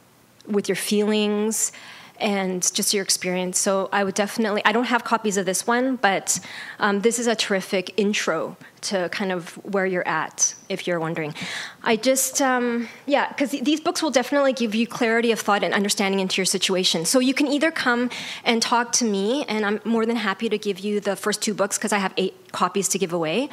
with 0.45 0.69
your 0.69 0.75
feelings 0.75 1.71
and 2.19 2.61
just 2.73 2.93
your 2.93 3.03
experience. 3.03 3.59
So 3.59 3.89
I 3.91 4.03
would 4.03 4.15
definitely, 4.15 4.61
I 4.65 4.71
don't 4.71 4.85
have 4.85 5.03
copies 5.03 5.37
of 5.37 5.45
this 5.45 5.67
one, 5.67 5.95
but 5.97 6.39
um, 6.79 7.01
this 7.01 7.19
is 7.19 7.27
a 7.27 7.35
terrific 7.35 7.93
intro 7.97 8.57
to 8.81 9.09
kind 9.09 9.31
of 9.31 9.53
where 9.65 9.85
you're 9.85 10.07
at, 10.07 10.53
if 10.69 10.87
you're 10.87 10.99
wondering. 10.99 11.33
I 11.83 11.95
just, 11.95 12.41
um, 12.41 12.87
yeah, 13.05 13.29
because 13.29 13.51
these 13.51 13.81
books 13.81 14.01
will 14.01 14.11
definitely 14.11 14.53
give 14.53 14.75
you 14.75 14.87
clarity 14.87 15.31
of 15.31 15.39
thought 15.39 15.63
and 15.63 15.73
understanding 15.73 16.19
into 16.19 16.37
your 16.37 16.45
situation. 16.45 17.05
So 17.05 17.19
you 17.19 17.33
can 17.33 17.47
either 17.47 17.71
come 17.71 18.09
and 18.43 18.61
talk 18.61 18.91
to 18.93 19.05
me, 19.05 19.45
and 19.45 19.65
I'm 19.65 19.79
more 19.83 20.05
than 20.05 20.15
happy 20.15 20.49
to 20.49 20.57
give 20.57 20.79
you 20.79 20.99
the 20.99 21.15
first 21.15 21.41
two 21.41 21.53
books 21.53 21.77
because 21.77 21.91
I 21.91 21.97
have 21.97 22.13
eight 22.17 22.51
copies 22.51 22.87
to 22.89 22.99
give 22.99 23.13
away. 23.13 23.49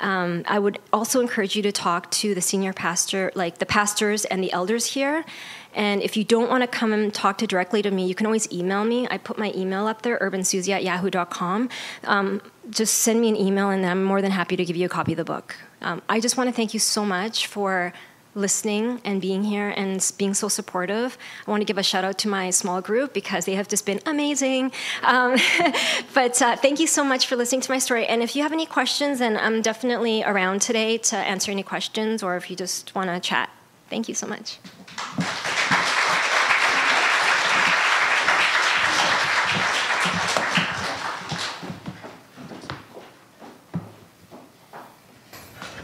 Um, 0.00 0.42
I 0.48 0.58
would 0.58 0.80
also 0.92 1.20
encourage 1.20 1.54
you 1.54 1.62
to 1.62 1.72
talk 1.72 2.10
to 2.12 2.34
the 2.34 2.40
senior 2.40 2.72
pastor, 2.72 3.30
like 3.34 3.58
the 3.58 3.66
pastors 3.66 4.24
and 4.24 4.42
the 4.42 4.52
elders 4.52 4.86
here. 4.86 5.24
And 5.74 6.02
if 6.02 6.16
you 6.16 6.24
don't 6.24 6.48
want 6.48 6.62
to 6.62 6.66
come 6.66 6.92
and 6.92 7.12
talk 7.12 7.38
to 7.38 7.46
directly 7.46 7.82
to 7.82 7.90
me, 7.90 8.06
you 8.06 8.14
can 8.14 8.26
always 8.26 8.50
email 8.52 8.84
me. 8.84 9.08
I 9.10 9.18
put 9.18 9.38
my 9.38 9.52
email 9.54 9.86
up 9.86 10.02
there, 10.02 10.18
urbansusie 10.18 10.72
at 10.72 10.82
yahoo.com. 10.82 11.68
Um, 12.04 12.42
just 12.70 12.94
send 12.98 13.20
me 13.20 13.28
an 13.28 13.36
email, 13.36 13.70
and 13.70 13.84
I'm 13.84 14.04
more 14.04 14.22
than 14.22 14.30
happy 14.30 14.56
to 14.56 14.64
give 14.64 14.76
you 14.76 14.86
a 14.86 14.88
copy 14.88 15.12
of 15.12 15.18
the 15.18 15.24
book. 15.24 15.56
Um, 15.80 16.02
I 16.08 16.20
just 16.20 16.36
want 16.36 16.48
to 16.48 16.54
thank 16.54 16.74
you 16.74 16.80
so 16.80 17.04
much 17.04 17.46
for 17.46 17.92
listening 18.34 19.00
and 19.04 19.20
being 19.20 19.44
here 19.44 19.74
and 19.76 20.12
being 20.16 20.34
so 20.34 20.48
supportive. 20.48 21.18
I 21.46 21.50
want 21.50 21.60
to 21.60 21.64
give 21.64 21.78
a 21.78 21.82
shout 21.82 22.04
out 22.04 22.18
to 22.18 22.28
my 22.28 22.50
small 22.50 22.80
group 22.80 23.12
because 23.12 23.44
they 23.44 23.54
have 23.54 23.68
just 23.68 23.84
been 23.84 24.00
amazing. 24.06 24.72
Um, 25.02 25.36
but 26.14 26.40
uh, 26.40 26.56
thank 26.56 26.80
you 26.80 26.86
so 26.86 27.04
much 27.04 27.26
for 27.26 27.36
listening 27.36 27.60
to 27.62 27.70
my 27.70 27.78
story. 27.78 28.06
And 28.06 28.22
if 28.22 28.34
you 28.34 28.42
have 28.42 28.52
any 28.52 28.66
questions, 28.66 29.18
then 29.18 29.36
I'm 29.36 29.60
definitely 29.60 30.22
around 30.22 30.62
today 30.62 30.98
to 30.98 31.16
answer 31.16 31.50
any 31.50 31.62
questions 31.62 32.22
or 32.22 32.36
if 32.36 32.50
you 32.50 32.56
just 32.56 32.94
want 32.94 33.10
to 33.10 33.20
chat. 33.20 33.50
Thank 33.90 34.08
you 34.08 34.14
so 34.14 34.26
much. 34.26 34.58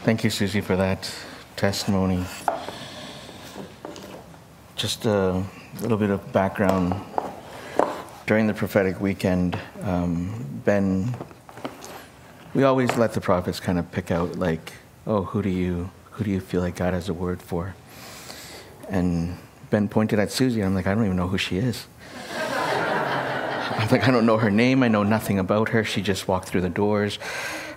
Thank 0.09 0.23
you, 0.23 0.31
Susie, 0.31 0.61
for 0.61 0.75
that 0.75 1.07
testimony. 1.55 2.25
Just 4.75 5.05
a 5.05 5.43
little 5.81 5.99
bit 5.99 6.09
of 6.09 6.33
background. 6.33 6.95
During 8.25 8.47
the 8.47 8.55
prophetic 8.55 8.99
weekend, 8.99 9.59
um, 9.83 10.61
Ben, 10.65 11.15
we 12.55 12.63
always 12.63 12.97
let 12.97 13.13
the 13.13 13.21
prophets 13.21 13.59
kind 13.59 13.77
of 13.77 13.91
pick 13.91 14.09
out, 14.09 14.39
like, 14.39 14.73
oh, 15.05 15.25
who 15.25 15.43
do 15.43 15.49
you 15.49 15.91
who 16.13 16.23
do 16.23 16.31
you 16.31 16.39
feel 16.39 16.61
like 16.61 16.77
God 16.77 16.95
has 16.95 17.07
a 17.07 17.13
word 17.13 17.39
for? 17.39 17.75
And 18.89 19.37
Ben 19.69 19.87
pointed 19.89 20.17
at 20.17 20.31
Susie, 20.31 20.61
and 20.61 20.69
I'm 20.69 20.73
like, 20.73 20.87
I 20.87 20.95
don't 20.95 21.05
even 21.05 21.17
know 21.17 21.27
who 21.27 21.37
she 21.37 21.59
is. 21.59 21.85
I'm 22.35 23.87
like, 23.89 24.07
I 24.07 24.09
don't 24.09 24.25
know 24.25 24.37
her 24.37 24.49
name. 24.49 24.81
I 24.81 24.87
know 24.87 25.03
nothing 25.03 25.37
about 25.37 25.69
her. 25.69 25.83
She 25.83 26.01
just 26.01 26.27
walked 26.27 26.47
through 26.47 26.61
the 26.61 26.69
doors. 26.69 27.19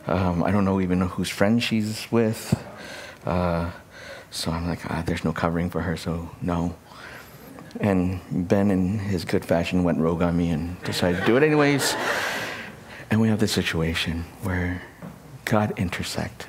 Um, 0.06 0.42
I 0.42 0.50
don't 0.50 0.64
know 0.64 0.80
even 0.80 1.00
whose 1.00 1.28
friend 1.28 1.62
she's 1.62 2.10
with. 2.10 2.60
Uh, 3.24 3.70
so 4.30 4.50
I'm 4.50 4.66
like, 4.66 4.80
ah, 4.90 5.02
there's 5.06 5.24
no 5.24 5.32
covering 5.32 5.70
for 5.70 5.80
her, 5.82 5.96
so 5.96 6.30
no. 6.40 6.74
And 7.80 8.20
Ben, 8.48 8.70
in 8.70 8.98
his 8.98 9.24
good 9.24 9.44
fashion, 9.44 9.84
went 9.84 9.98
rogue 9.98 10.22
on 10.22 10.36
me 10.36 10.50
and 10.50 10.82
decided 10.82 11.20
to 11.20 11.26
do 11.26 11.36
it 11.36 11.42
anyways. 11.42 11.94
And 13.10 13.20
we 13.20 13.28
have 13.28 13.38
this 13.38 13.52
situation 13.52 14.24
where 14.42 14.82
God 15.44 15.78
intersect. 15.78 16.48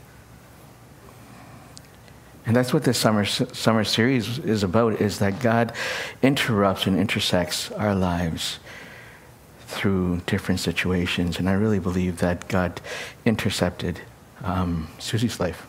And 2.45 2.55
that's 2.55 2.73
what 2.73 2.83
this 2.83 2.97
summer, 2.97 3.25
summer 3.25 3.83
series 3.83 4.39
is 4.39 4.63
about, 4.63 4.99
is 4.99 5.19
that 5.19 5.39
God 5.41 5.73
interrupts 6.21 6.87
and 6.87 6.97
intersects 6.97 7.71
our 7.71 7.95
lives 7.95 8.59
through 9.73 10.21
different 10.25 10.59
situations. 10.59 11.39
And 11.39 11.49
I 11.49 11.53
really 11.53 11.79
believe 11.79 12.19
that 12.19 12.47
God 12.47 12.79
intercepted 13.25 14.01
um, 14.43 14.87
Susie's 14.99 15.39
life 15.39 15.65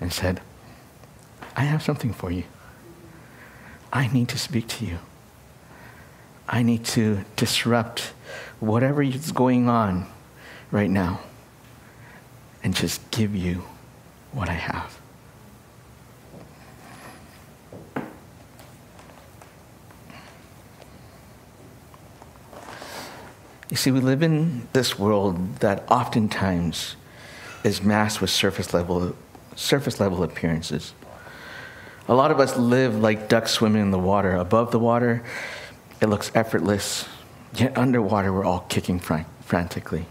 and 0.00 0.12
said, 0.12 0.40
I 1.56 1.62
have 1.62 1.82
something 1.82 2.12
for 2.12 2.30
you. 2.30 2.44
I 3.92 4.08
need 4.08 4.28
to 4.28 4.38
speak 4.38 4.68
to 4.68 4.86
you. 4.86 4.98
I 6.48 6.62
need 6.62 6.84
to 6.86 7.24
disrupt 7.36 8.12
whatever 8.60 9.02
is 9.02 9.32
going 9.32 9.68
on 9.68 10.06
right 10.70 10.90
now 10.90 11.20
and 12.62 12.74
just 12.74 13.10
give 13.10 13.34
you 13.34 13.64
what 14.32 14.48
I 14.48 14.54
have. 14.54 15.01
You 23.72 23.76
see, 23.76 23.90
we 23.90 24.00
live 24.00 24.22
in 24.22 24.68
this 24.74 24.98
world 24.98 25.56
that 25.60 25.90
oftentimes 25.90 26.94
is 27.64 27.82
masked 27.82 28.20
with 28.20 28.28
surface 28.28 28.74
level, 28.74 29.16
surface 29.56 29.98
level 29.98 30.22
appearances. 30.22 30.92
A 32.06 32.14
lot 32.14 32.30
of 32.30 32.38
us 32.38 32.58
live 32.58 32.94
like 32.96 33.30
ducks 33.30 33.50
swimming 33.50 33.80
in 33.80 33.90
the 33.90 33.98
water. 33.98 34.34
Above 34.36 34.72
the 34.72 34.78
water, 34.78 35.24
it 36.02 36.10
looks 36.10 36.30
effortless, 36.34 37.08
yet 37.54 37.78
underwater, 37.78 38.30
we're 38.30 38.44
all 38.44 38.66
kicking 38.68 38.98
frantically. 38.98 40.04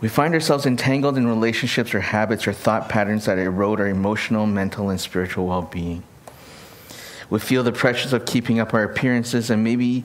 We 0.00 0.06
find 0.06 0.34
ourselves 0.34 0.64
entangled 0.64 1.16
in 1.16 1.26
relationships 1.26 1.92
or 1.92 1.98
habits 1.98 2.46
or 2.46 2.52
thought 2.52 2.88
patterns 2.88 3.24
that 3.24 3.38
erode 3.38 3.80
our 3.80 3.88
emotional, 3.88 4.46
mental, 4.46 4.90
and 4.90 5.00
spiritual 5.00 5.48
well 5.48 5.62
being. 5.62 6.04
We 7.30 7.40
feel 7.40 7.64
the 7.64 7.72
pressures 7.72 8.12
of 8.12 8.26
keeping 8.26 8.60
up 8.60 8.74
our 8.74 8.84
appearances, 8.84 9.50
and 9.50 9.64
maybe 9.64 10.04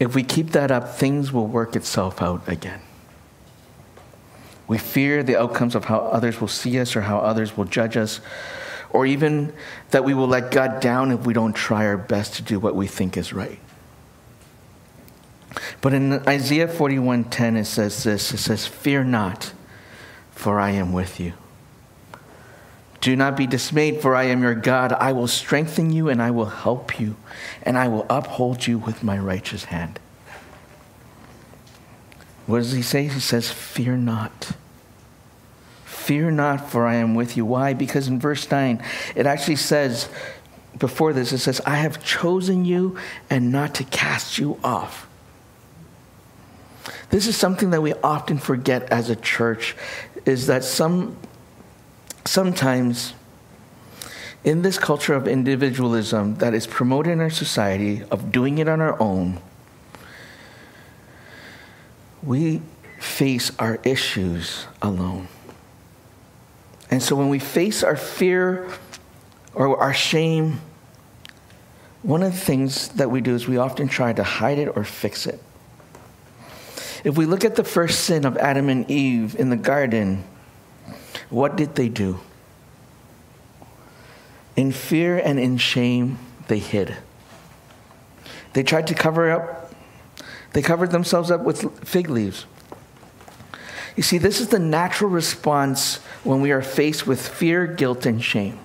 if 0.00 0.14
we 0.14 0.24
keep 0.24 0.50
that 0.52 0.70
up, 0.70 0.96
things 0.96 1.30
will 1.30 1.46
work 1.46 1.76
itself 1.76 2.20
out 2.22 2.48
again. 2.48 2.80
We 4.66 4.78
fear 4.78 5.22
the 5.22 5.38
outcomes 5.38 5.74
of 5.74 5.84
how 5.84 5.98
others 5.98 6.40
will 6.40 6.48
see 6.48 6.80
us 6.80 6.96
or 6.96 7.02
how 7.02 7.18
others 7.18 7.56
will 7.56 7.66
judge 7.66 7.96
us, 7.96 8.20
or 8.88 9.04
even 9.04 9.52
that 9.90 10.02
we 10.02 10.14
will 10.14 10.26
let 10.26 10.50
God 10.50 10.80
down 10.80 11.12
if 11.12 11.26
we 11.26 11.34
don't 11.34 11.52
try 11.52 11.86
our 11.86 11.98
best 11.98 12.34
to 12.36 12.42
do 12.42 12.58
what 12.58 12.74
we 12.74 12.86
think 12.86 13.16
is 13.16 13.32
right. 13.32 13.58
But 15.80 15.92
in 15.92 16.26
Isaiah 16.26 16.68
41:10 16.68 17.56
it 17.56 17.66
says 17.66 18.02
this, 18.04 18.32
it 18.32 18.38
says, 18.38 18.66
"Fear 18.66 19.04
not, 19.04 19.52
for 20.32 20.58
I 20.58 20.70
am 20.70 20.92
with 20.92 21.20
you." 21.20 21.34
Do 23.00 23.16
not 23.16 23.36
be 23.36 23.46
dismayed, 23.46 24.02
for 24.02 24.14
I 24.14 24.24
am 24.24 24.42
your 24.42 24.54
God. 24.54 24.92
I 24.92 25.12
will 25.12 25.26
strengthen 25.26 25.90
you 25.90 26.08
and 26.08 26.20
I 26.20 26.30
will 26.30 26.46
help 26.46 27.00
you, 27.00 27.16
and 27.62 27.78
I 27.78 27.88
will 27.88 28.06
uphold 28.10 28.66
you 28.66 28.78
with 28.78 29.02
my 29.02 29.18
righteous 29.18 29.64
hand. 29.64 29.98
What 32.46 32.58
does 32.58 32.72
he 32.72 32.82
say? 32.82 33.08
He 33.08 33.20
says, 33.20 33.50
Fear 33.50 33.96
not. 33.98 34.52
Fear 35.84 36.32
not, 36.32 36.70
for 36.70 36.86
I 36.86 36.96
am 36.96 37.14
with 37.14 37.36
you. 37.36 37.44
Why? 37.44 37.72
Because 37.72 38.08
in 38.08 38.18
verse 38.18 38.50
9, 38.50 38.82
it 39.14 39.26
actually 39.26 39.56
says, 39.56 40.08
before 40.78 41.12
this, 41.12 41.32
it 41.32 41.38
says, 41.38 41.60
I 41.66 41.76
have 41.76 42.02
chosen 42.02 42.64
you 42.64 42.96
and 43.28 43.52
not 43.52 43.74
to 43.76 43.84
cast 43.84 44.38
you 44.38 44.58
off. 44.64 45.06
This 47.10 47.26
is 47.26 47.36
something 47.36 47.70
that 47.70 47.82
we 47.82 47.92
often 48.02 48.38
forget 48.38 48.84
as 48.90 49.10
a 49.10 49.16
church, 49.16 49.76
is 50.24 50.46
that 50.46 50.64
some 50.64 51.16
sometimes 52.30 53.12
in 54.44 54.62
this 54.62 54.78
culture 54.78 55.14
of 55.14 55.26
individualism 55.26 56.36
that 56.36 56.54
is 56.54 56.64
promoted 56.64 57.12
in 57.12 57.20
our 57.20 57.28
society, 57.28 58.04
of 58.04 58.30
doing 58.30 58.58
it 58.58 58.68
on 58.68 58.80
our 58.80 59.00
own, 59.02 59.36
we 62.22 62.62
face 63.00 63.50
our 63.58 63.80
issues 63.82 64.66
alone. 64.80 65.26
And 66.88 67.02
so 67.02 67.16
when 67.16 67.30
we 67.30 67.40
face 67.40 67.82
our 67.82 67.96
fear 67.96 68.70
or 69.52 69.76
our 69.78 69.92
shame, 69.92 70.60
one 72.02 72.22
of 72.22 72.32
the 72.32 72.38
things 72.38 72.90
that 72.90 73.10
we 73.10 73.20
do 73.20 73.34
is 73.34 73.48
we 73.48 73.56
often 73.56 73.88
try 73.88 74.12
to 74.12 74.22
hide 74.22 74.58
it 74.58 74.68
or 74.76 74.84
fix 74.84 75.26
it. 75.26 75.42
If 77.02 77.16
we 77.18 77.26
look 77.26 77.44
at 77.44 77.56
the 77.56 77.64
first 77.64 78.04
sin 78.04 78.24
of 78.24 78.36
Adam 78.36 78.68
and 78.68 78.88
Eve 78.88 79.34
in 79.34 79.50
the 79.50 79.56
garden, 79.56 80.22
what 81.30 81.56
did 81.56 81.76
they 81.76 81.88
do? 81.88 82.20
In 84.56 84.72
fear 84.72 85.18
and 85.18 85.38
in 85.38 85.56
shame, 85.56 86.18
they 86.48 86.58
hid. 86.58 86.96
They 88.52 88.62
tried 88.62 88.88
to 88.88 88.94
cover 88.94 89.30
up, 89.30 89.72
they 90.52 90.62
covered 90.62 90.90
themselves 90.90 91.30
up 91.30 91.42
with 91.42 91.86
fig 91.88 92.10
leaves. 92.10 92.46
You 93.96 94.02
see, 94.02 94.18
this 94.18 94.40
is 94.40 94.48
the 94.48 94.58
natural 94.58 95.10
response 95.10 95.96
when 96.24 96.40
we 96.40 96.50
are 96.52 96.62
faced 96.62 97.06
with 97.06 97.26
fear, 97.26 97.66
guilt, 97.66 98.06
and 98.06 98.22
shame. 98.22 98.58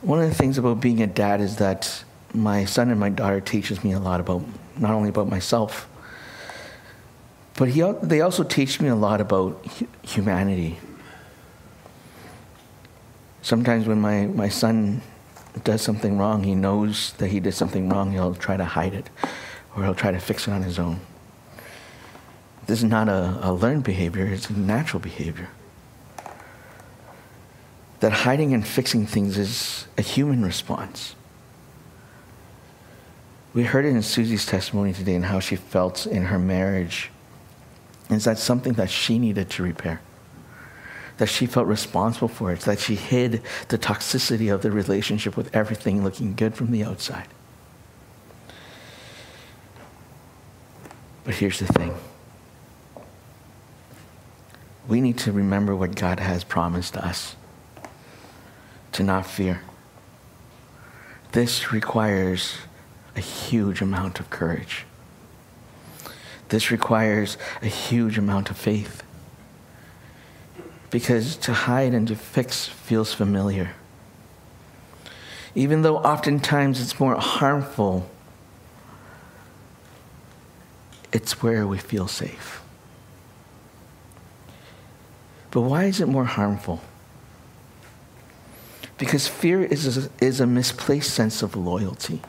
One 0.00 0.20
of 0.20 0.28
the 0.28 0.34
things 0.34 0.58
about 0.58 0.80
being 0.80 1.02
a 1.02 1.06
dad 1.06 1.40
is 1.40 1.56
that 1.56 2.04
my 2.34 2.64
son 2.64 2.90
and 2.90 2.98
my 2.98 3.08
daughter 3.08 3.40
teaches 3.40 3.82
me 3.84 3.92
a 3.92 4.00
lot 4.00 4.20
about 4.20 4.44
not 4.76 4.90
only 4.90 5.08
about 5.08 5.28
myself, 5.28 5.88
but 7.56 7.68
he, 7.68 7.82
they 8.02 8.20
also 8.20 8.42
teach 8.42 8.80
me 8.80 8.88
a 8.88 8.96
lot 8.96 9.20
about 9.20 9.64
humanity. 10.02 10.78
Sometimes 13.42 13.86
when 13.86 14.00
my, 14.00 14.26
my 14.26 14.48
son 14.48 15.02
does 15.62 15.82
something 15.82 16.18
wrong, 16.18 16.42
he 16.42 16.54
knows 16.54 17.12
that 17.18 17.28
he 17.28 17.38
did 17.38 17.52
something 17.52 17.88
wrong, 17.88 18.10
he'll 18.10 18.34
try 18.34 18.56
to 18.56 18.64
hide 18.64 18.94
it 18.94 19.08
or 19.76 19.84
he'll 19.84 19.94
try 19.94 20.10
to 20.10 20.18
fix 20.18 20.48
it 20.48 20.50
on 20.50 20.62
his 20.62 20.78
own. 20.78 21.00
This 22.66 22.78
is 22.78 22.84
not 22.84 23.08
a, 23.08 23.38
a 23.42 23.52
learned 23.52 23.84
behavior, 23.84 24.26
it's 24.26 24.50
a 24.50 24.58
natural 24.58 25.00
behavior. 25.00 25.50
That 28.00 28.12
hiding 28.12 28.52
and 28.52 28.66
fixing 28.66 29.06
things 29.06 29.38
is 29.38 29.86
a 29.96 30.02
human 30.02 30.44
response. 30.44 31.14
We 33.52 33.62
heard 33.62 33.84
it 33.84 33.90
in 33.90 34.02
Susie's 34.02 34.44
testimony 34.44 34.92
today 34.92 35.14
and 35.14 35.26
how 35.26 35.38
she 35.38 35.54
felt 35.54 36.06
in 36.06 36.24
her 36.24 36.38
marriage 36.38 37.10
is 38.10 38.24
that 38.24 38.38
something 38.38 38.74
that 38.74 38.90
she 38.90 39.18
needed 39.18 39.50
to 39.50 39.62
repair? 39.62 40.00
That 41.18 41.28
she 41.28 41.46
felt 41.46 41.66
responsible 41.66 42.28
for 42.28 42.52
it, 42.52 42.60
that 42.60 42.80
she 42.80 42.96
hid 42.96 43.42
the 43.68 43.78
toxicity 43.78 44.52
of 44.52 44.62
the 44.62 44.70
relationship 44.70 45.36
with 45.36 45.54
everything 45.54 46.02
looking 46.02 46.34
good 46.34 46.54
from 46.54 46.70
the 46.70 46.84
outside. 46.84 47.28
But 51.24 51.34
here's 51.34 51.58
the 51.58 51.66
thing 51.66 51.94
we 54.86 55.00
need 55.00 55.16
to 55.18 55.32
remember 55.32 55.74
what 55.74 55.94
God 55.94 56.20
has 56.20 56.44
promised 56.44 56.96
us 56.96 57.36
to 58.92 59.02
not 59.02 59.26
fear. 59.26 59.62
This 61.32 61.72
requires 61.72 62.58
a 63.16 63.20
huge 63.20 63.80
amount 63.80 64.20
of 64.20 64.28
courage. 64.30 64.84
This 66.54 66.70
requires 66.70 67.36
a 67.62 67.66
huge 67.66 68.16
amount 68.16 68.48
of 68.48 68.56
faith. 68.56 69.02
Because 70.88 71.34
to 71.38 71.52
hide 71.52 71.92
and 71.92 72.06
to 72.06 72.14
fix 72.14 72.68
feels 72.68 73.12
familiar. 73.12 73.72
Even 75.56 75.82
though 75.82 75.96
oftentimes 75.96 76.80
it's 76.80 77.00
more 77.00 77.16
harmful, 77.16 78.08
it's 81.12 81.42
where 81.42 81.66
we 81.66 81.76
feel 81.76 82.06
safe. 82.06 82.62
But 85.50 85.62
why 85.62 85.86
is 85.86 86.00
it 86.00 86.06
more 86.06 86.24
harmful? 86.24 86.80
Because 88.96 89.26
fear 89.26 89.64
is 89.64 90.06
a, 90.06 90.08
is 90.24 90.38
a 90.38 90.46
misplaced 90.46 91.12
sense 91.12 91.42
of 91.42 91.56
loyalty. 91.56 92.22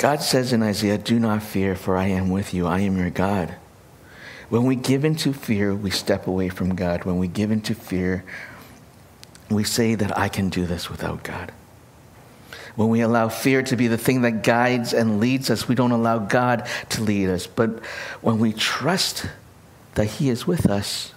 God 0.00 0.22
says 0.22 0.54
in 0.54 0.62
Isaiah, 0.62 0.96
Do 0.96 1.20
not 1.20 1.42
fear, 1.42 1.76
for 1.76 1.94
I 1.94 2.06
am 2.06 2.30
with 2.30 2.54
you. 2.54 2.66
I 2.66 2.78
am 2.80 2.96
your 2.96 3.10
God. 3.10 3.54
When 4.48 4.64
we 4.64 4.74
give 4.74 5.04
into 5.04 5.34
fear, 5.34 5.74
we 5.74 5.90
step 5.90 6.26
away 6.26 6.48
from 6.48 6.74
God. 6.74 7.04
When 7.04 7.18
we 7.18 7.28
give 7.28 7.50
into 7.50 7.74
fear, 7.74 8.24
we 9.50 9.62
say 9.62 9.94
that 9.96 10.16
I 10.16 10.30
can 10.30 10.48
do 10.48 10.64
this 10.64 10.88
without 10.88 11.22
God. 11.22 11.52
When 12.76 12.88
we 12.88 13.02
allow 13.02 13.28
fear 13.28 13.62
to 13.64 13.76
be 13.76 13.88
the 13.88 13.98
thing 13.98 14.22
that 14.22 14.42
guides 14.42 14.94
and 14.94 15.20
leads 15.20 15.50
us, 15.50 15.68
we 15.68 15.74
don't 15.74 15.90
allow 15.90 16.18
God 16.18 16.66
to 16.88 17.02
lead 17.02 17.28
us. 17.28 17.46
But 17.46 17.84
when 18.22 18.38
we 18.38 18.54
trust 18.54 19.26
that 19.96 20.06
He 20.06 20.30
is 20.30 20.46
with 20.46 20.70
us, 20.70 21.12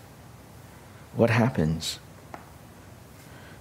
what 1.15 1.29
happens? 1.29 1.99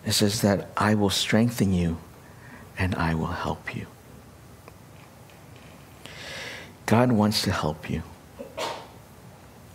It 0.05 0.15
says 0.15 0.41
that 0.41 0.69
I 0.77 0.97
will 0.97 1.11
strengthen 1.11 1.73
you 1.73 1.99
and 2.77 2.97
I 2.97 3.15
will 3.15 3.27
help 3.27 3.77
you. 3.77 3.87
God 6.93 7.11
wants 7.11 7.41
to 7.45 7.51
help 7.51 7.89
you. 7.89 8.03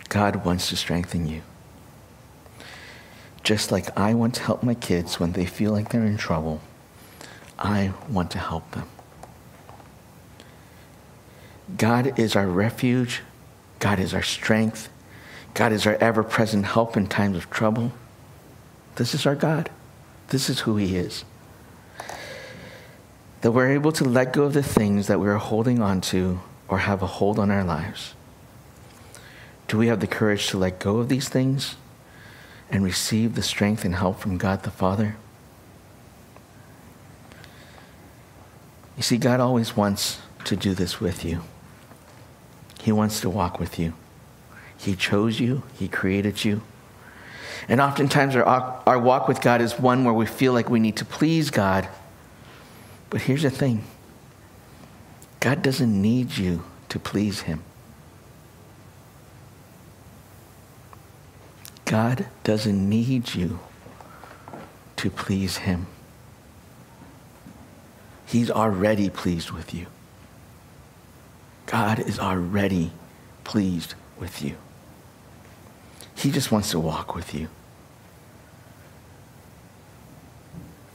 God 0.08 0.46
wants 0.46 0.70
to 0.70 0.76
strengthen 0.76 1.28
you. 1.28 1.42
Just 3.42 3.72
like 3.72 3.98
I 3.98 4.14
want 4.14 4.36
to 4.36 4.44
help 4.44 4.62
my 4.62 4.76
kids 4.76 5.20
when 5.20 5.32
they 5.32 5.48
feel 5.48 5.72
like 5.72 5.90
they're 5.90 6.06
in 6.06 6.18
trouble, 6.18 6.62
I 7.58 7.94
want 8.08 8.30
to 8.32 8.38
help 8.38 8.70
them. 8.70 8.88
God 11.76 12.20
is 12.20 12.36
our 12.36 12.46
refuge. 12.46 13.24
God 13.80 13.98
is 13.98 14.14
our 14.14 14.22
strength. 14.22 14.88
God 15.56 15.72
is 15.72 15.88
our 15.88 15.96
ever 15.96 16.22
present 16.22 16.68
help 16.68 16.96
in 16.96 17.08
times 17.08 17.36
of 17.36 17.50
trouble. 17.50 17.94
This 18.98 19.16
is 19.16 19.26
our 19.26 19.34
God. 19.34 19.72
This 20.28 20.52
is 20.52 20.60
who 20.60 20.78
He 20.78 20.96
is. 20.96 21.26
That 23.42 23.54
we're 23.54 23.72
able 23.72 23.94
to 23.94 24.04
let 24.04 24.34
go 24.34 24.44
of 24.44 24.54
the 24.54 24.62
things 24.62 25.08
that 25.08 25.20
we 25.20 25.28
are 25.28 25.38
holding 25.38 25.82
on 25.82 26.00
to 26.02 26.42
or 26.68 26.80
have 26.80 27.02
a 27.02 27.08
hold 27.08 27.40
on 27.40 27.52
our 27.52 27.64
lives? 27.64 28.14
Do 29.68 29.78
we 29.78 29.88
have 29.88 30.00
the 30.00 30.08
courage 30.08 30.48
to 30.48 30.58
let 30.58 30.80
go 30.80 30.98
of 30.98 31.10
these 31.10 31.30
things 31.30 31.76
and 32.70 32.84
receive 32.84 33.36
the 33.36 33.42
strength 33.42 33.84
and 33.84 33.96
help 33.96 34.20
from 34.20 34.38
God 34.38 34.64
the 34.64 34.72
Father? 34.72 35.18
You 38.96 39.04
see, 39.04 39.18
God 39.18 39.40
always 39.40 39.78
wants 39.78 40.20
to 40.46 40.56
do 40.56 40.74
this 40.74 41.00
with 41.00 41.24
you. 41.24 41.42
He 42.82 42.92
wants 42.92 43.22
to 43.22 43.30
walk 43.30 43.60
with 43.60 43.78
you. 43.78 43.94
He 44.78 44.96
chose 44.96 45.40
you, 45.40 45.64
He 45.78 45.88
created 45.88 46.46
you. 46.46 46.62
And 47.68 47.82
oftentimes, 47.82 48.36
our, 48.36 48.82
our 48.86 49.00
walk 49.00 49.28
with 49.28 49.42
God 49.42 49.62
is 49.62 49.78
one 49.78 50.06
where 50.06 50.14
we 50.14 50.26
feel 50.26 50.54
like 50.54 50.70
we 50.70 50.80
need 50.80 50.96
to 50.98 51.06
please 51.06 51.50
God. 51.50 51.88
But 53.10 53.22
here's 53.22 53.44
the 53.44 53.50
thing 53.50 53.84
God 55.40 55.62
doesn't 55.62 56.02
need 56.02 56.38
you 56.38 56.64
to 56.90 57.00
please 57.00 57.42
Him. 57.42 57.64
God 61.86 62.28
doesn't 62.44 62.90
need 62.90 63.34
you 63.34 63.60
to 64.98 65.10
please 65.10 65.58
Him. 65.58 65.88
He's 68.26 68.52
already 68.52 69.10
pleased 69.10 69.52
with 69.52 69.74
you. 69.74 69.86
God 71.66 72.00
is 72.00 72.20
already 72.20 72.92
pleased 73.44 73.94
with 74.20 74.42
you. 74.42 74.58
He 76.16 76.32
just 76.32 76.52
wants 76.52 76.72
to 76.72 76.80
walk 76.80 77.16
with 77.16 77.34
you. 77.34 77.48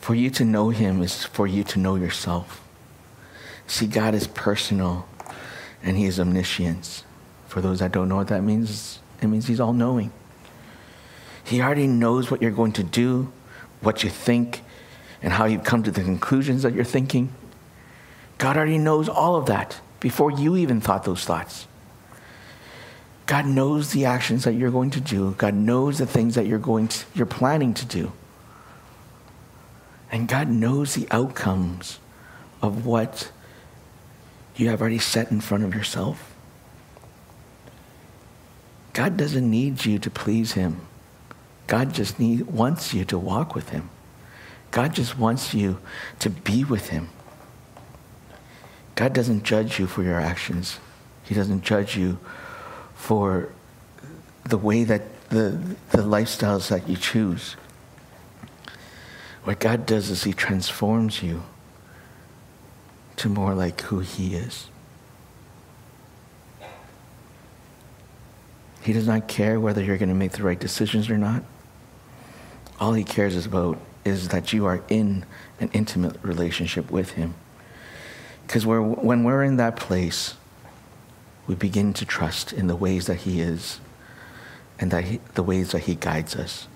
For 0.00 0.14
you 0.14 0.30
to 0.30 0.44
know 0.44 0.70
Him 0.70 1.00
is 1.00 1.24
for 1.24 1.46
you 1.46 1.62
to 1.64 1.78
know 1.78 1.94
yourself. 1.94 2.61
See, 3.72 3.86
God 3.86 4.14
is 4.14 4.26
personal 4.26 5.08
and 5.82 5.96
He 5.96 6.04
is 6.04 6.20
omniscience. 6.20 7.04
For 7.48 7.62
those 7.62 7.78
that 7.78 7.90
don't 7.90 8.06
know 8.06 8.16
what 8.16 8.28
that 8.28 8.42
means, 8.42 8.98
it 9.22 9.28
means 9.28 9.46
He's 9.46 9.60
all 9.60 9.72
knowing. 9.72 10.12
He 11.42 11.62
already 11.62 11.86
knows 11.86 12.30
what 12.30 12.42
you're 12.42 12.50
going 12.50 12.74
to 12.74 12.82
do, 12.82 13.32
what 13.80 14.04
you 14.04 14.10
think, 14.10 14.60
and 15.22 15.32
how 15.32 15.46
you've 15.46 15.64
come 15.64 15.82
to 15.84 15.90
the 15.90 16.02
conclusions 16.02 16.64
that 16.64 16.74
you're 16.74 16.84
thinking. 16.84 17.32
God 18.36 18.58
already 18.58 18.76
knows 18.76 19.08
all 19.08 19.36
of 19.36 19.46
that 19.46 19.80
before 20.00 20.30
you 20.30 20.54
even 20.58 20.82
thought 20.82 21.04
those 21.04 21.24
thoughts. 21.24 21.66
God 23.24 23.46
knows 23.46 23.92
the 23.92 24.04
actions 24.04 24.44
that 24.44 24.52
you're 24.52 24.70
going 24.70 24.90
to 24.90 25.00
do. 25.00 25.34
God 25.38 25.54
knows 25.54 25.96
the 25.96 26.04
things 26.04 26.34
that 26.34 26.44
you're 26.44 26.58
going 26.58 26.88
to, 26.88 27.06
you're 27.14 27.24
planning 27.24 27.72
to 27.72 27.86
do. 27.86 28.12
And 30.10 30.28
God 30.28 30.48
knows 30.48 30.94
the 30.94 31.08
outcomes 31.10 32.00
of 32.60 32.84
what 32.84 33.32
you 34.56 34.68
have 34.68 34.80
already 34.80 34.98
set 34.98 35.30
in 35.30 35.40
front 35.40 35.64
of 35.64 35.74
yourself. 35.74 36.34
God 38.92 39.16
doesn't 39.16 39.48
need 39.50 39.84
you 39.84 39.98
to 39.98 40.10
please 40.10 40.52
him. 40.52 40.80
God 41.66 41.94
just 41.94 42.18
need, 42.18 42.42
wants 42.42 42.92
you 42.92 43.04
to 43.06 43.18
walk 43.18 43.54
with 43.54 43.70
him. 43.70 43.88
God 44.70 44.94
just 44.94 45.18
wants 45.18 45.54
you 45.54 45.78
to 46.18 46.28
be 46.28 46.64
with 46.64 46.88
him. 46.90 47.08
God 48.94 49.12
doesn't 49.12 49.44
judge 49.44 49.78
you 49.78 49.86
for 49.86 50.02
your 50.02 50.20
actions. 50.20 50.78
He 51.24 51.34
doesn't 51.34 51.62
judge 51.62 51.96
you 51.96 52.18
for 52.94 53.50
the 54.44 54.58
way 54.58 54.84
that 54.84 55.02
the, 55.30 55.58
the 55.90 56.02
lifestyles 56.02 56.68
that 56.68 56.88
you 56.88 56.96
choose. 56.96 57.56
What 59.44 59.58
God 59.58 59.86
does 59.86 60.10
is 60.10 60.24
He 60.24 60.32
transforms 60.32 61.22
you 61.22 61.42
to 63.16 63.28
more 63.28 63.54
like 63.54 63.80
who 63.82 64.00
He 64.00 64.34
is. 64.34 64.68
He 68.82 68.92
does 68.92 69.06
not 69.06 69.28
care 69.28 69.60
whether 69.60 69.82
you're 69.82 69.98
going 69.98 70.08
to 70.08 70.14
make 70.14 70.32
the 70.32 70.42
right 70.42 70.58
decisions 70.58 71.08
or 71.08 71.18
not. 71.18 71.44
All 72.80 72.94
He 72.94 73.04
cares 73.04 73.46
about 73.46 73.78
is 74.04 74.28
that 74.28 74.52
you 74.52 74.66
are 74.66 74.82
in 74.88 75.24
an 75.60 75.70
intimate 75.72 76.16
relationship 76.22 76.90
with 76.90 77.12
Him. 77.12 77.34
Because 78.46 78.66
when 78.66 79.24
we're 79.24 79.44
in 79.44 79.56
that 79.56 79.76
place, 79.76 80.34
we 81.46 81.54
begin 81.54 81.92
to 81.94 82.04
trust 82.04 82.52
in 82.52 82.66
the 82.66 82.76
ways 82.76 83.06
that 83.06 83.18
He 83.18 83.40
is 83.40 83.80
and 84.78 84.90
that 84.90 85.04
he, 85.04 85.20
the 85.34 85.42
ways 85.42 85.70
that 85.70 85.80
He 85.80 85.94
guides 85.94 86.34
us. 86.34 86.66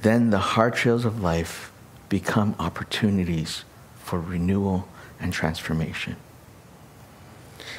Then 0.00 0.30
the 0.30 0.38
hard 0.38 0.74
trails 0.74 1.04
of 1.04 1.20
life 1.20 1.70
become 2.08 2.54
opportunities 2.58 3.64
for 4.08 4.20
renewal 4.20 4.88
and 5.20 5.32
transformation. 5.32 6.16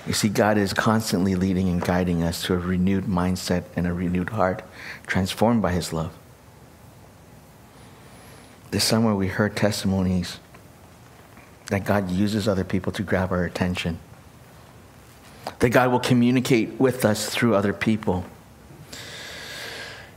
You 0.07 0.13
see, 0.13 0.29
God 0.29 0.57
is 0.57 0.73
constantly 0.73 1.35
leading 1.35 1.67
and 1.67 1.81
guiding 1.81 2.23
us 2.23 2.43
to 2.43 2.53
a 2.53 2.57
renewed 2.57 3.05
mindset 3.05 3.63
and 3.75 3.85
a 3.85 3.93
renewed 3.93 4.29
heart, 4.29 4.63
transformed 5.07 5.61
by 5.61 5.71
His 5.71 5.91
love. 5.91 6.13
This 8.71 8.83
summer, 8.83 9.15
we 9.15 9.27
heard 9.27 9.55
testimonies 9.55 10.39
that 11.67 11.85
God 11.85 12.09
uses 12.09 12.47
other 12.47 12.63
people 12.63 12.91
to 12.93 13.03
grab 13.03 13.31
our 13.31 13.43
attention 13.43 13.99
that 15.59 15.69
God 15.69 15.91
will 15.91 15.99
communicate 15.99 16.79
with 16.79 17.03
us 17.05 17.29
through 17.29 17.55
other 17.55 17.73
people. 17.73 18.25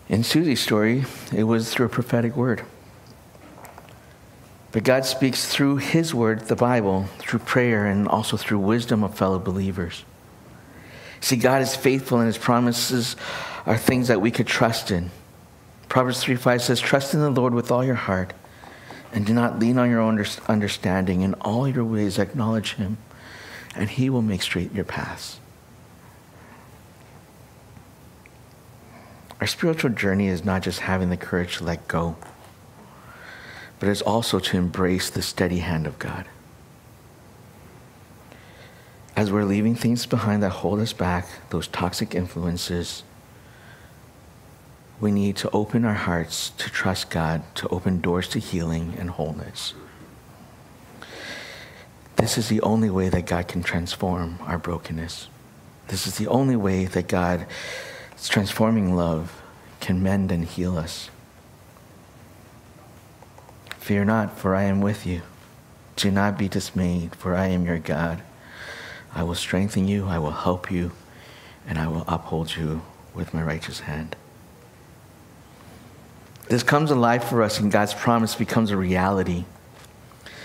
In 0.08 0.22
Susie's 0.22 0.60
story, 0.60 1.04
it 1.34 1.44
was 1.44 1.72
through 1.72 1.86
a 1.86 1.88
prophetic 1.88 2.36
word. 2.36 2.64
But 4.72 4.84
God 4.84 5.04
speaks 5.04 5.46
through 5.46 5.76
His 5.76 6.14
word, 6.14 6.40
the 6.40 6.56
Bible, 6.56 7.04
through 7.18 7.40
prayer, 7.40 7.86
and 7.86 8.08
also 8.08 8.36
through 8.36 8.58
wisdom 8.58 9.04
of 9.04 9.14
fellow 9.14 9.38
believers. 9.38 10.04
See, 11.20 11.36
God 11.36 11.62
is 11.62 11.76
faithful, 11.76 12.18
and 12.18 12.26
His 12.26 12.38
promises 12.38 13.16
are 13.66 13.76
things 13.76 14.08
that 14.08 14.20
we 14.20 14.30
could 14.30 14.46
trust 14.46 14.90
in. 14.90 15.10
Proverbs 15.88 16.22
3 16.22 16.36
5 16.36 16.62
says, 16.62 16.80
Trust 16.80 17.14
in 17.14 17.20
the 17.20 17.30
Lord 17.30 17.54
with 17.54 17.70
all 17.70 17.84
your 17.84 17.94
heart, 17.94 18.32
and 19.12 19.26
do 19.26 19.34
not 19.34 19.58
lean 19.58 19.78
on 19.78 19.90
your 19.90 20.00
own 20.00 20.24
understanding. 20.48 21.20
In 21.20 21.34
all 21.34 21.68
your 21.68 21.84
ways, 21.84 22.18
acknowledge 22.18 22.74
Him 22.74 22.96
and 23.74 23.88
He 23.90 24.10
will 24.10 24.22
make 24.22 24.42
straight 24.42 24.72
your 24.72 24.84
paths. 24.84 25.38
Our 29.40 29.46
spiritual 29.46 29.90
journey 29.90 30.28
is 30.28 30.44
not 30.44 30.62
just 30.62 30.80
having 30.80 31.10
the 31.10 31.16
courage 31.16 31.58
to 31.58 31.64
let 31.64 31.88
go, 31.88 32.16
but 33.82 33.88
it's 33.88 34.02
also 34.02 34.38
to 34.38 34.56
embrace 34.56 35.10
the 35.10 35.20
steady 35.20 35.58
hand 35.58 35.88
of 35.88 35.98
God. 35.98 36.26
As 39.16 39.32
we're 39.32 39.42
leaving 39.42 39.74
things 39.74 40.06
behind 40.06 40.40
that 40.44 40.50
hold 40.50 40.78
us 40.78 40.92
back, 40.92 41.26
those 41.50 41.66
toxic 41.66 42.14
influences, 42.14 43.02
we 45.00 45.10
need 45.10 45.34
to 45.34 45.50
open 45.50 45.84
our 45.84 45.94
hearts 45.94 46.50
to 46.58 46.70
trust 46.70 47.10
God, 47.10 47.42
to 47.56 47.66
open 47.70 48.00
doors 48.00 48.28
to 48.28 48.38
healing 48.38 48.94
and 49.00 49.10
wholeness. 49.10 49.74
This 52.14 52.38
is 52.38 52.48
the 52.48 52.60
only 52.60 52.88
way 52.88 53.08
that 53.08 53.26
God 53.26 53.48
can 53.48 53.64
transform 53.64 54.38
our 54.42 54.58
brokenness. 54.58 55.26
This 55.88 56.06
is 56.06 56.18
the 56.18 56.28
only 56.28 56.54
way 56.54 56.84
that 56.84 57.08
God's 57.08 57.48
transforming 58.28 58.94
love 58.94 59.42
can 59.80 60.00
mend 60.04 60.30
and 60.30 60.44
heal 60.44 60.78
us. 60.78 61.10
Fear 63.92 64.06
not, 64.06 64.38
for 64.38 64.54
I 64.54 64.62
am 64.62 64.80
with 64.80 65.04
you. 65.04 65.20
Do 65.96 66.10
not 66.10 66.38
be 66.38 66.48
dismayed, 66.48 67.14
for 67.14 67.34
I 67.34 67.48
am 67.48 67.66
your 67.66 67.78
God. 67.78 68.22
I 69.14 69.22
will 69.22 69.34
strengthen 69.34 69.86
you, 69.86 70.06
I 70.06 70.18
will 70.18 70.30
help 70.30 70.70
you, 70.70 70.92
and 71.68 71.76
I 71.76 71.88
will 71.88 72.04
uphold 72.08 72.56
you 72.56 72.80
with 73.12 73.34
my 73.34 73.42
righteous 73.42 73.80
hand. 73.80 74.16
This 76.48 76.62
comes 76.62 76.90
alive 76.90 77.22
for 77.22 77.42
us, 77.42 77.60
and 77.60 77.70
God's 77.70 77.92
promise 77.92 78.34
becomes 78.34 78.70
a 78.70 78.78
reality. 78.78 79.44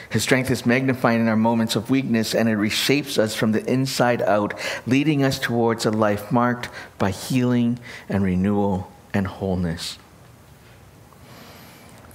His 0.09 0.23
strength 0.23 0.51
is 0.51 0.65
magnified 0.65 1.21
in 1.21 1.29
our 1.29 1.37
moments 1.37 1.77
of 1.77 1.89
weakness, 1.89 2.35
and 2.35 2.49
it 2.49 2.57
reshapes 2.57 3.17
us 3.17 3.33
from 3.33 3.53
the 3.53 3.65
inside 3.65 4.21
out, 4.23 4.59
leading 4.85 5.23
us 5.23 5.39
towards 5.39 5.85
a 5.85 5.91
life 5.91 6.33
marked 6.33 6.67
by 6.97 7.11
healing 7.11 7.79
and 8.09 8.25
renewal 8.25 8.91
and 9.13 9.25
wholeness. 9.25 9.99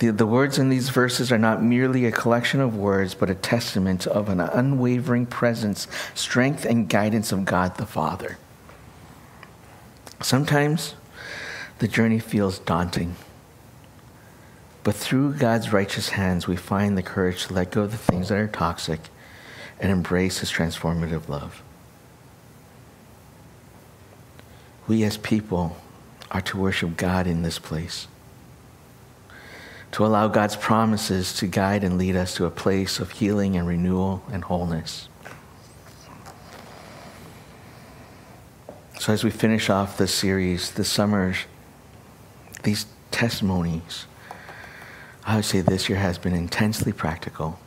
The, 0.02 0.10
the 0.10 0.26
words 0.26 0.58
in 0.58 0.68
these 0.68 0.88
verses 0.88 1.30
are 1.30 1.38
not 1.38 1.62
merely 1.62 2.06
a 2.06 2.10
collection 2.10 2.60
of 2.60 2.76
words, 2.76 3.14
but 3.14 3.30
a 3.30 3.36
testament 3.36 4.04
of 4.08 4.28
an 4.28 4.40
unwavering 4.40 5.26
presence, 5.26 5.86
strength, 6.12 6.64
and 6.64 6.88
guidance 6.88 7.30
of 7.30 7.44
God 7.44 7.76
the 7.76 7.86
Father. 7.86 8.36
Sometimes 10.20 10.94
the 11.78 11.86
journey 11.86 12.18
feels 12.18 12.58
daunting. 12.58 13.14
But 14.82 14.96
through 14.96 15.34
God's 15.34 15.72
righteous 15.72 16.08
hands, 16.08 16.48
we 16.48 16.56
find 16.56 16.98
the 16.98 17.04
courage 17.04 17.46
to 17.46 17.54
let 17.54 17.70
go 17.70 17.82
of 17.82 17.92
the 17.92 17.96
things 17.96 18.30
that 18.30 18.38
are 18.38 18.48
toxic 18.48 19.02
and 19.78 19.92
embrace 19.92 20.38
His 20.38 20.50
transformative 20.50 21.28
love. 21.28 21.62
We 24.88 25.04
as 25.04 25.16
people 25.16 25.76
are 26.32 26.40
to 26.40 26.56
worship 26.56 26.96
God 26.96 27.28
in 27.28 27.42
this 27.42 27.60
place, 27.60 28.08
to 29.92 30.04
allow 30.04 30.28
God's 30.28 30.56
promises 30.56 31.34
to 31.34 31.46
guide 31.46 31.84
and 31.84 31.98
lead 31.98 32.16
us 32.16 32.34
to 32.36 32.46
a 32.46 32.50
place 32.50 32.98
of 32.98 33.10
healing 33.12 33.56
and 33.56 33.66
renewal 33.66 34.22
and 34.32 34.44
wholeness. 34.44 35.08
So, 38.98 39.12
as 39.12 39.24
we 39.24 39.30
finish 39.30 39.68
off 39.68 39.98
this 39.98 40.14
series 40.14 40.72
this 40.72 40.88
summer, 40.88 41.34
these 42.62 42.86
testimonies 43.10 44.06
I 45.24 45.36
would 45.36 45.44
say 45.44 45.60
this 45.60 45.88
year 45.88 45.98
has 45.98 46.18
been 46.18 46.34
intensely 46.34 46.92
practical 46.92 47.58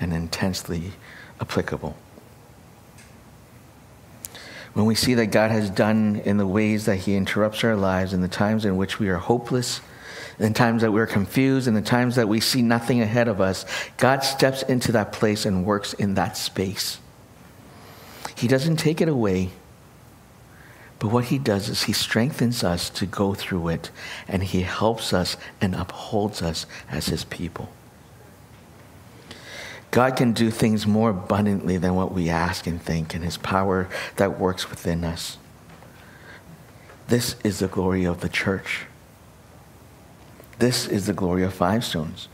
and 0.00 0.12
intensely 0.12 0.92
applicable. 1.40 1.96
When 4.72 4.86
we 4.86 4.94
see 4.94 5.14
that 5.14 5.26
God 5.26 5.50
has 5.50 5.70
done 5.70 6.22
in 6.24 6.36
the 6.36 6.46
ways 6.46 6.86
that 6.86 6.96
He 6.96 7.16
interrupts 7.16 7.64
our 7.64 7.76
lives, 7.76 8.12
in 8.12 8.20
the 8.22 8.28
times 8.28 8.64
in 8.64 8.76
which 8.76 8.98
we 8.98 9.08
are 9.08 9.16
hopeless, 9.16 9.80
in 10.38 10.52
times 10.52 10.82
that 10.82 10.92
we're 10.92 11.06
confused, 11.06 11.66
in 11.66 11.74
the 11.74 11.82
times 11.82 12.16
that 12.16 12.28
we 12.28 12.40
see 12.40 12.62
nothing 12.62 13.00
ahead 13.00 13.28
of 13.28 13.40
us, 13.40 13.64
God 13.96 14.20
steps 14.20 14.62
into 14.62 14.92
that 14.92 15.12
place 15.12 15.46
and 15.46 15.64
works 15.64 15.92
in 15.94 16.14
that 16.14 16.36
space. 16.36 16.98
He 18.36 18.48
doesn't 18.48 18.76
take 18.76 19.00
it 19.00 19.08
away, 19.08 19.50
but 20.98 21.08
what 21.08 21.26
He 21.26 21.38
does 21.38 21.68
is 21.68 21.84
He 21.84 21.92
strengthens 21.92 22.62
us 22.62 22.90
to 22.90 23.06
go 23.06 23.32
through 23.34 23.68
it, 23.68 23.90
and 24.28 24.42
He 24.42 24.62
helps 24.62 25.12
us 25.12 25.36
and 25.60 25.74
upholds 25.74 26.42
us 26.42 26.66
as 26.90 27.06
His 27.06 27.24
people. 27.24 27.70
God 29.90 30.16
can 30.16 30.32
do 30.32 30.50
things 30.50 30.86
more 30.86 31.08
abundantly 31.10 31.78
than 31.78 31.94
what 31.94 32.12
we 32.12 32.28
ask 32.28 32.66
and 32.66 32.80
think, 32.80 33.14
and 33.14 33.24
His 33.24 33.38
power 33.38 33.88
that 34.16 34.38
works 34.38 34.68
within 34.68 35.04
us. 35.04 35.38
This 37.08 37.36
is 37.42 37.60
the 37.60 37.68
glory 37.68 38.04
of 38.04 38.20
the 38.20 38.28
church. 38.28 38.84
This 40.58 40.86
is 40.86 41.06
the 41.06 41.12
glory 41.12 41.42
of 41.42 41.52
Five 41.52 41.84
Stones. 41.84 42.28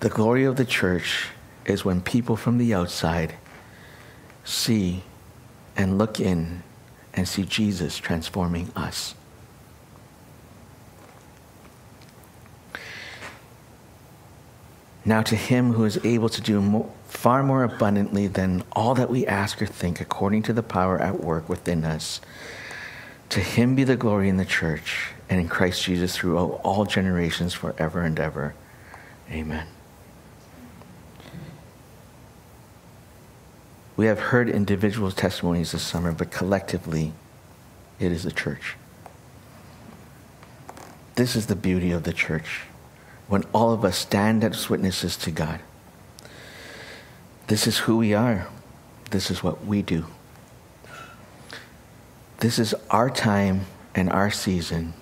The 0.00 0.08
glory 0.08 0.44
of 0.44 0.56
the 0.56 0.64
church 0.64 1.28
is 1.64 1.84
when 1.84 2.00
people 2.00 2.36
from 2.36 2.58
the 2.58 2.74
outside 2.74 3.34
see 4.44 5.02
and 5.76 5.98
look 5.98 6.18
in 6.18 6.62
and 7.14 7.28
see 7.28 7.44
Jesus 7.44 7.96
transforming 7.96 8.72
us. 8.74 9.14
Now, 15.04 15.22
to 15.22 15.36
him 15.36 15.74
who 15.74 15.84
is 15.84 16.04
able 16.04 16.28
to 16.28 16.40
do 16.40 16.60
more, 16.60 16.90
far 17.06 17.44
more 17.44 17.62
abundantly 17.62 18.26
than 18.26 18.64
all 18.72 18.96
that 18.96 19.08
we 19.08 19.24
ask 19.24 19.62
or 19.62 19.66
think, 19.66 20.00
according 20.00 20.42
to 20.44 20.52
the 20.52 20.64
power 20.64 21.00
at 21.00 21.20
work 21.20 21.48
within 21.48 21.84
us, 21.84 22.20
to 23.28 23.38
him 23.38 23.76
be 23.76 23.84
the 23.84 23.96
glory 23.96 24.28
in 24.28 24.36
the 24.36 24.44
church 24.44 25.12
and 25.28 25.40
in 25.40 25.48
Christ 25.48 25.82
Jesus 25.82 26.16
through 26.16 26.38
all 26.38 26.84
generations, 26.84 27.52
forever 27.52 28.02
and 28.02 28.18
ever. 28.18 28.54
Amen. 29.30 29.66
We 33.96 34.06
have 34.06 34.18
heard 34.18 34.48
individual 34.48 35.10
testimonies 35.10 35.72
this 35.72 35.82
summer, 35.82 36.12
but 36.12 36.30
collectively, 36.30 37.12
it 37.98 38.12
is 38.12 38.24
the 38.24 38.32
church. 38.32 38.76
This 41.14 41.34
is 41.34 41.46
the 41.46 41.56
beauty 41.56 41.92
of 41.92 42.04
the 42.04 42.12
church 42.12 42.62
when 43.26 43.42
all 43.52 43.72
of 43.72 43.84
us 43.84 43.96
stand 43.96 44.44
as 44.44 44.68
witnesses 44.68 45.16
to 45.16 45.30
God. 45.30 45.60
This 47.46 47.66
is 47.66 47.78
who 47.78 47.96
we 47.96 48.12
are. 48.12 48.46
This 49.10 49.30
is 49.30 49.42
what 49.42 49.64
we 49.64 49.82
do. 49.82 50.06
This 52.40 52.58
is 52.58 52.74
our 52.90 53.08
time 53.08 53.62
and 53.94 54.10
our 54.10 54.30
season. 54.30 54.92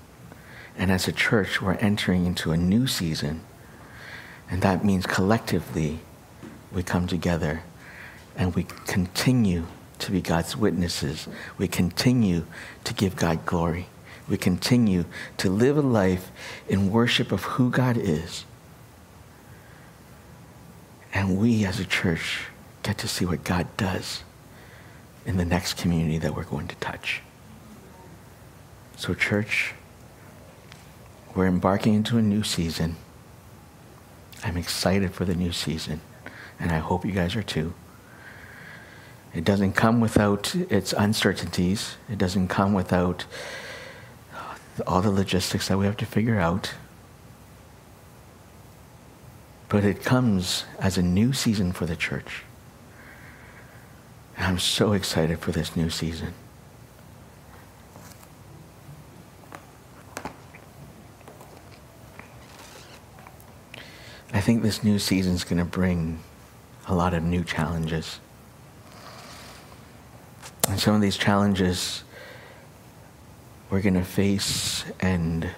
And 0.76 0.90
as 0.90 1.06
a 1.06 1.12
church, 1.12 1.62
we're 1.62 1.74
entering 1.74 2.26
into 2.26 2.52
a 2.52 2.56
new 2.56 2.86
season. 2.86 3.42
And 4.50 4.62
that 4.62 4.84
means 4.84 5.06
collectively, 5.06 6.00
we 6.72 6.82
come 6.82 7.06
together 7.06 7.62
and 8.36 8.54
we 8.54 8.64
continue 8.86 9.66
to 10.00 10.10
be 10.10 10.20
God's 10.20 10.56
witnesses. 10.56 11.28
We 11.56 11.68
continue 11.68 12.46
to 12.82 12.92
give 12.92 13.16
God 13.16 13.46
glory 13.46 13.86
we 14.28 14.36
continue 14.36 15.04
to 15.38 15.50
live 15.50 15.76
a 15.76 15.82
life 15.82 16.30
in 16.68 16.90
worship 16.90 17.30
of 17.30 17.42
who 17.42 17.70
God 17.70 17.96
is. 17.96 18.44
And 21.12 21.38
we 21.38 21.64
as 21.64 21.78
a 21.78 21.84
church 21.84 22.46
get 22.82 22.98
to 22.98 23.08
see 23.08 23.24
what 23.24 23.44
God 23.44 23.66
does 23.76 24.24
in 25.26 25.36
the 25.36 25.44
next 25.44 25.76
community 25.76 26.18
that 26.18 26.34
we're 26.34 26.44
going 26.44 26.68
to 26.68 26.76
touch. 26.76 27.22
So, 28.96 29.14
church, 29.14 29.74
we're 31.34 31.46
embarking 31.46 31.94
into 31.94 32.18
a 32.18 32.22
new 32.22 32.42
season. 32.42 32.96
I'm 34.42 34.56
excited 34.56 35.12
for 35.12 35.24
the 35.24 35.34
new 35.34 35.52
season, 35.52 36.00
and 36.60 36.70
I 36.70 36.78
hope 36.78 37.04
you 37.04 37.12
guys 37.12 37.34
are 37.34 37.42
too. 37.42 37.74
It 39.34 39.44
doesn't 39.44 39.72
come 39.72 40.00
without 40.00 40.54
its 40.54 40.92
uncertainties, 40.92 41.96
it 42.08 42.18
doesn't 42.18 42.48
come 42.48 42.72
without 42.72 43.24
all 44.86 45.02
the 45.02 45.10
logistics 45.10 45.68
that 45.68 45.78
we 45.78 45.86
have 45.86 45.96
to 45.98 46.06
figure 46.06 46.38
out. 46.38 46.74
But 49.68 49.84
it 49.84 50.02
comes 50.04 50.64
as 50.78 50.98
a 50.98 51.02
new 51.02 51.32
season 51.32 51.72
for 51.72 51.86
the 51.86 51.96
church. 51.96 52.42
And 54.36 54.46
I'm 54.46 54.58
so 54.58 54.92
excited 54.92 55.38
for 55.38 55.52
this 55.52 55.74
new 55.74 55.90
season. 55.90 56.34
I 64.34 64.40
think 64.40 64.62
this 64.64 64.82
new 64.82 64.98
season 64.98 65.34
is 65.34 65.44
going 65.44 65.58
to 65.58 65.64
bring 65.64 66.18
a 66.88 66.94
lot 66.94 67.14
of 67.14 67.22
new 67.22 67.44
challenges. 67.44 68.18
And 70.68 70.80
some 70.80 70.96
of 70.96 71.00
these 71.00 71.16
challenges 71.16 72.02
we're 73.70 73.80
going 73.80 73.94
to 73.94 74.04
face 74.04 74.84
and 75.00 75.48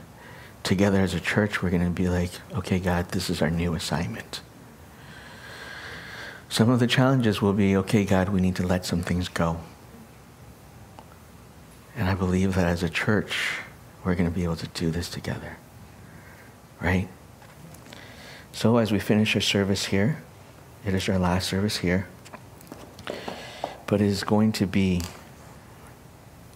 together 0.63 1.01
as 1.01 1.15
a 1.15 1.21
church 1.21 1.63
we're 1.63 1.71
going 1.71 1.85
to 1.85 1.91
be 1.91 2.09
like 2.09 2.31
okay 2.55 2.79
god 2.79 3.09
this 3.11 3.31
is 3.31 3.41
our 3.41 3.51
new 3.51 3.75
assignment. 3.75 4.43
Some 6.51 6.69
of 6.69 6.79
the 6.79 6.87
challenges 6.87 7.41
will 7.41 7.55
be 7.55 7.77
okay 7.79 8.05
god 8.05 8.29
we 8.29 8.43
need 8.43 8.57
to 8.57 8.67
let 8.67 8.85
some 8.85 9.01
things 9.01 9.29
go. 9.29 9.59
And 11.97 12.11
i 12.11 12.15
believe 12.15 12.55
that 12.57 12.67
as 12.67 12.83
a 12.83 12.91
church 12.91 13.61
we're 14.05 14.15
going 14.15 14.29
to 14.29 14.35
be 14.35 14.45
able 14.45 14.57
to 14.57 14.69
do 14.69 14.91
this 14.91 15.09
together 15.09 15.57
right 16.79 17.09
so 18.57 18.79
as 18.79 18.91
we 18.91 18.99
finish 18.99 19.35
our 19.35 19.41
service 19.41 19.85
here 19.87 20.23
it 20.85 20.95
is 20.95 21.09
our 21.09 21.19
last 21.19 21.49
service 21.49 21.77
here 21.77 22.09
but 23.87 24.01
it 24.01 24.07
is 24.07 24.25
going 24.25 24.51
to 24.51 24.67
be 24.67 25.03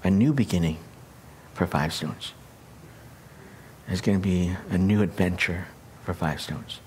a 0.03 0.11
new 0.11 0.33
beginning 0.33 0.79
for 1.55 1.67
Five 1.67 1.93
Stones. 1.93 2.33
It's 3.89 4.01
going 4.01 4.19
to 4.19 4.23
be 4.23 4.57
a 4.71 4.79
new 4.79 5.03
adventure 5.03 5.67
for 6.05 6.15
Five 6.15 6.41
Stones. 6.41 6.81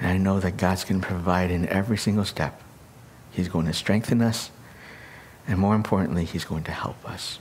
And 0.00 0.10
I 0.10 0.16
know 0.16 0.40
that 0.40 0.56
God's 0.56 0.84
going 0.84 1.00
to 1.00 1.06
provide 1.06 1.50
in 1.50 1.68
every 1.68 1.96
single 1.96 2.24
step. 2.24 2.60
He's 3.30 3.48
going 3.48 3.66
to 3.66 3.72
strengthen 3.72 4.20
us, 4.20 4.50
and 5.46 5.58
more 5.58 5.74
importantly, 5.74 6.24
He's 6.24 6.44
going 6.44 6.64
to 6.64 6.72
help 6.72 7.08
us. 7.08 7.38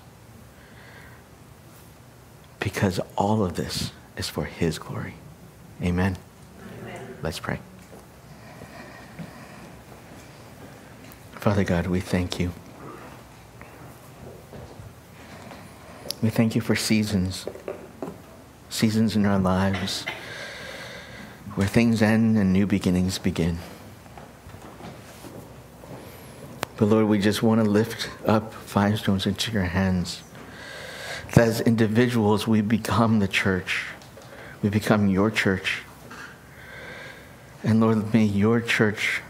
Because 2.60 3.00
all 3.18 3.44
of 3.44 3.56
this 3.56 3.92
is 4.16 4.30
for 4.30 4.46
His 4.46 4.78
glory. 4.78 5.16
Amen. 5.82 6.18
Let's 7.22 7.40
pray. 7.40 7.60
Father 11.34 11.64
God, 11.64 11.88
we 11.88 12.00
thank 12.00 12.40
you. 12.40 12.52
We 16.22 16.30
thank 16.30 16.56
you 16.56 16.62
for 16.62 16.76
seasons, 16.76 17.48
seasons 18.70 19.16
in 19.16 19.26
our 19.26 19.40
lives 19.40 20.06
where 21.56 21.68
things 21.68 22.02
end 22.02 22.38
and 22.38 22.54
new 22.54 22.66
beginnings 22.66 23.18
begin. 23.18 23.58
But 26.78 26.86
Lord, 26.86 27.08
we 27.08 27.20
just 27.20 27.44
want 27.44 27.64
to 27.64 27.70
lift 27.70 28.10
up 28.26 28.54
Five 28.54 29.00
Stones 29.00 29.26
into 29.28 29.52
your 29.52 29.64
hands. 29.64 30.24
That 31.34 31.48
as 31.48 31.62
individuals, 31.62 32.48
we 32.48 32.62
become 32.62 33.20
the 33.20 33.28
church. 33.28 33.86
We 34.62 34.70
become 34.70 35.08
your 35.08 35.30
church. 35.30 35.84
And 37.64 37.80
Lord, 37.80 38.14
may 38.14 38.24
your 38.24 38.60
church 38.60 39.22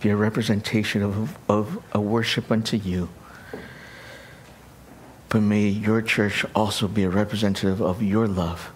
be 0.00 0.10
a 0.10 0.16
representation 0.16 1.02
of, 1.02 1.36
of 1.48 1.82
a 1.92 2.00
worship 2.00 2.50
unto 2.50 2.76
you 2.76 3.08
but 5.30 5.40
may 5.42 5.68
your 5.68 6.02
church 6.02 6.44
also 6.56 6.88
be 6.88 7.04
a 7.04 7.08
representative 7.08 7.80
of 7.80 8.02
your 8.02 8.26
love, 8.26 8.72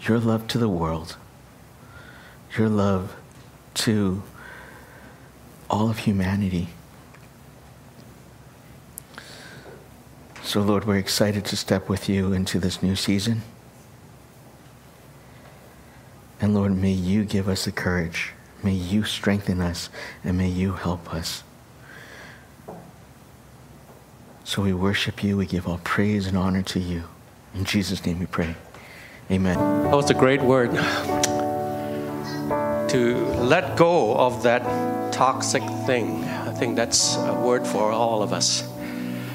your 0.00 0.18
love 0.18 0.48
to 0.48 0.58
the 0.58 0.70
world, 0.70 1.16
your 2.56 2.70
love 2.70 3.14
to 3.74 4.22
all 5.68 5.90
of 5.90 5.98
humanity. 6.00 6.68
So, 10.42 10.62
Lord, 10.62 10.86
we're 10.86 10.96
excited 10.96 11.44
to 11.44 11.56
step 11.58 11.90
with 11.90 12.08
you 12.08 12.32
into 12.32 12.58
this 12.58 12.82
new 12.82 12.96
season. 12.96 13.42
And 16.40 16.54
Lord, 16.54 16.76
may 16.76 16.92
you 16.92 17.24
give 17.24 17.48
us 17.48 17.64
the 17.64 17.72
courage. 17.72 18.32
May 18.62 18.72
you 18.72 19.04
strengthen 19.04 19.60
us 19.60 19.90
and 20.24 20.36
may 20.38 20.48
you 20.48 20.72
help 20.72 21.12
us. 21.12 21.42
So 24.44 24.62
we 24.62 24.72
worship 24.72 25.22
you. 25.22 25.36
We 25.36 25.46
give 25.46 25.68
all 25.68 25.80
praise 25.84 26.26
and 26.26 26.36
honor 26.36 26.62
to 26.62 26.80
you. 26.80 27.04
In 27.54 27.64
Jesus' 27.64 28.04
name 28.06 28.18
we 28.20 28.26
pray. 28.26 28.54
Amen. 29.30 29.58
That 29.84 29.94
was 29.94 30.10
a 30.10 30.14
great 30.14 30.40
word. 30.40 30.70
to 32.88 33.16
let 33.42 33.76
go 33.76 34.14
of 34.14 34.42
that 34.44 35.12
toxic 35.12 35.62
thing. 35.86 36.24
I 36.24 36.52
think 36.54 36.76
that's 36.76 37.16
a 37.16 37.34
word 37.34 37.66
for 37.66 37.92
all 37.92 38.22
of 38.22 38.32
us 38.32 38.66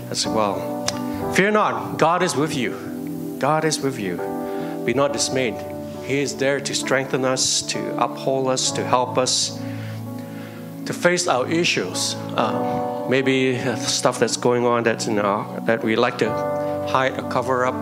as 0.09 0.25
well. 0.25 0.85
Fear 1.33 1.51
not, 1.51 1.99
God 1.99 2.23
is 2.23 2.35
with 2.35 2.55
you. 2.55 3.35
God 3.39 3.65
is 3.65 3.79
with 3.79 3.99
you. 3.99 4.17
Be 4.85 4.93
not 4.93 5.13
dismayed. 5.13 5.72
He 6.03 6.19
is 6.19 6.35
there 6.35 6.59
to 6.59 6.75
strengthen 6.75 7.23
us, 7.23 7.61
to 7.63 7.97
uphold 7.97 8.47
us, 8.47 8.71
to 8.73 8.83
help 8.83 9.17
us, 9.17 9.57
to 10.85 10.93
face 10.93 11.27
our 11.27 11.49
issues. 11.49 12.15
Um, 12.35 13.09
maybe 13.09 13.57
stuff 13.77 14.19
that's 14.19 14.37
going 14.37 14.65
on 14.65 14.83
that's 14.83 15.07
in 15.07 15.19
our, 15.19 15.61
that 15.61 15.83
we 15.83 15.95
like 15.95 16.17
to 16.17 16.29
hide 16.89 17.17
or 17.17 17.29
cover 17.29 17.65
up. 17.65 17.75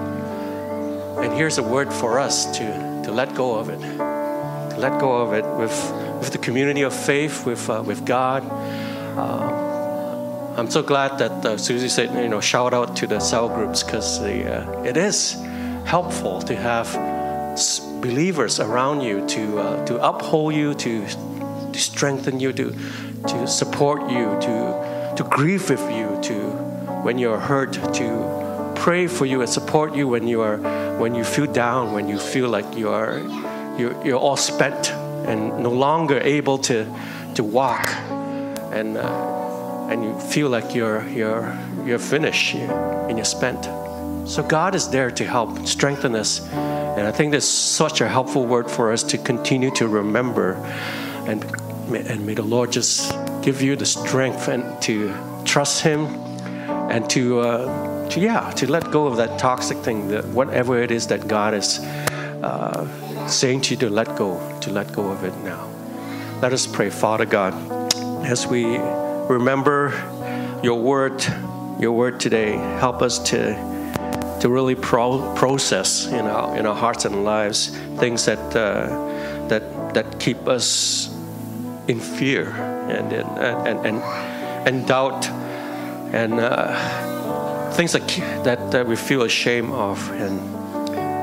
And 1.24 1.34
here's 1.34 1.58
a 1.58 1.64
word 1.64 1.92
for 1.92 2.20
us 2.20 2.46
to, 2.58 3.02
to 3.06 3.12
let 3.12 3.34
go 3.36 3.56
of 3.56 3.70
it. 3.70 3.80
To 3.80 4.76
let 4.78 5.00
go 5.00 5.18
of 5.18 5.34
it 5.34 5.46
with, 5.58 5.74
with 6.20 6.32
the 6.32 6.38
community 6.38 6.84
of 6.84 6.94
faith, 6.94 7.46
with, 7.46 7.70
uh, 7.70 7.84
with 7.86 8.06
God. 8.06 8.44
Uh, 9.18 10.56
I'm 10.58 10.70
so 10.70 10.84
glad 10.84 11.18
that 11.18 11.46
uh, 11.46 11.58
Susie 11.58 11.90
said, 11.90 12.14
you 12.22 12.30
know, 12.30 12.40
shout 12.42 12.74
out 12.74 12.96
to 12.98 13.08
the 13.08 13.20
cell 13.20 13.50
groups 13.50 13.82
because 13.82 14.20
uh, 14.20 14.84
it 14.86 14.96
is 14.96 15.34
helpful 15.86 16.42
to 16.44 16.56
have 16.56 16.88
believers 18.02 18.60
around 18.60 19.02
you 19.02 19.26
to, 19.28 19.60
uh, 19.60 19.86
to 19.86 20.04
uphold 20.04 20.54
you, 20.54 20.74
to, 20.74 21.06
to 21.72 21.80
strengthen 21.80 22.40
you, 22.40 22.52
to, 22.54 22.72
to 23.28 23.48
support 23.48 24.02
you, 24.10 24.26
to, 24.42 25.14
to 25.16 25.24
grieve 25.30 25.70
with 25.70 25.82
you, 25.92 26.20
to 26.24 26.34
when 27.04 27.18
you're 27.18 27.40
hurt, 27.40 27.74
to 27.74 28.74
pray 28.76 29.08
for 29.08 29.26
you 29.26 29.42
and 29.42 29.50
support 29.50 29.96
you 29.96 30.08
when 30.08 30.28
you 30.28 30.42
are 30.42 30.58
when 31.00 31.16
you 31.16 31.24
feel 31.24 31.46
down, 31.46 31.94
when 31.94 32.08
you 32.08 32.18
feel 32.18 32.50
like 32.50 32.76
you 32.76 32.90
are 32.90 33.20
you're, 33.78 34.06
you're 34.06 34.20
all 34.20 34.38
spent 34.38 34.92
and 35.28 35.64
no 35.64 35.72
longer 35.72 36.20
able 36.22 36.58
to 36.58 36.86
to 37.36 37.44
walk, 37.44 37.88
and 38.72 38.98
uh, 38.98 39.88
and 39.90 40.04
you 40.04 40.20
feel 40.20 40.50
like 40.50 40.76
you're 40.76 41.08
you're 41.10 41.58
you're 41.86 42.00
finished 42.00 42.56
and 42.56 43.18
you're 43.18 43.26
spent. 43.26 43.66
So 44.28 44.44
God 44.44 44.76
is 44.76 44.90
there 44.90 45.12
to 45.12 45.26
help 45.26 45.68
strengthen 45.68 46.16
us 46.16 46.42
and 46.98 47.08
I 47.08 47.12
think 47.12 47.32
that's 47.32 47.46
such 47.46 48.02
a 48.02 48.08
helpful 48.08 48.46
word 48.46 48.70
for 48.70 48.92
us 48.92 49.02
to 49.04 49.18
continue 49.18 49.72
to 49.72 49.88
remember. 49.88 50.54
And, 51.26 51.44
and 51.96 52.26
may 52.26 52.34
the 52.34 52.44
Lord 52.44 52.72
just 52.72 53.16
give 53.42 53.62
you 53.62 53.78
the 53.78 53.86
strength 53.86 54.50
and 54.50 54.82
to 54.84 55.14
trust 55.46 55.82
Him 55.82 56.06
and 56.92 57.10
to, 57.12 57.40
uh, 57.40 58.10
to 58.10 58.20
yeah, 58.20 58.52
to 58.52 58.70
let 58.70 58.92
go 58.92 59.08
of 59.08 59.16
that 59.18 59.40
toxic 59.40 59.78
thing, 59.78 60.10
that 60.10 60.26
whatever 60.26 60.82
it 60.82 60.92
is 60.92 61.08
that 61.08 61.28
God 61.30 61.54
is 61.54 61.80
uh, 61.80 62.86
saying 63.28 63.62
to 63.62 63.74
you 63.74 63.80
to 63.80 63.90
let 63.90 64.18
go, 64.18 64.60
to 64.60 64.72
let 64.72 64.92
go 64.92 65.10
of 65.10 65.24
it 65.24 65.36
now. 65.44 65.70
Let 66.42 66.52
us 66.52 66.68
pray, 66.68 66.90
Father 66.90 67.26
God, 67.26 67.54
as 68.26 68.48
we 68.48 68.78
remember 69.30 69.94
your 70.62 70.82
word, 70.82 71.24
your 71.80 71.94
word 71.94 72.20
today, 72.20 72.52
help 72.80 73.02
us 73.02 73.18
to 73.30 73.71
to 74.42 74.50
really 74.50 74.76
pro- 74.76 75.34
process 75.36 76.08
in 76.08 76.26
our 76.26 76.58
in 76.58 76.66
our 76.66 76.76
hearts 76.76 77.06
and 77.06 77.24
lives 77.24 77.70
things 78.00 78.26
that 78.26 78.40
uh, 78.56 79.48
that 79.48 79.94
that 79.94 80.20
keep 80.20 80.48
us 80.48 81.10
in 81.88 82.00
fear 82.00 82.50
and 82.90 83.14
and 83.14 83.30
and 83.68 83.86
and, 83.86 83.98
and 84.68 84.88
doubt 84.88 85.30
and 86.14 86.40
uh, 86.40 87.72
things 87.72 87.94
that 87.94 88.08
that 88.44 88.76
uh, 88.76 88.84
we 88.84 88.96
feel 88.96 89.22
ashamed 89.22 89.72
of. 89.72 90.12
And 90.12 90.40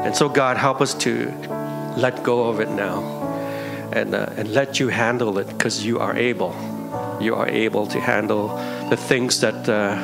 and 0.07 0.17
so 0.17 0.29
God 0.29 0.57
help 0.57 0.81
us 0.81 0.95
to 0.95 1.33
let 1.97 2.23
go 2.23 2.49
of 2.49 2.61
it 2.61 2.71
now 2.71 3.03
and 3.93 4.15
uh, 4.15 4.31
and 4.37 4.49
let 4.53 4.79
you 4.79 4.89
handle 4.89 5.39
it 5.39 5.49
because 5.49 5.85
you 5.85 5.99
are 5.99 6.17
able. 6.17 6.55
You 7.21 7.35
are 7.35 7.49
able 7.49 7.87
to 7.89 8.01
handle 8.01 8.49
the 8.91 8.97
things 8.97 9.41
that 9.41 9.69
uh, 9.69 9.97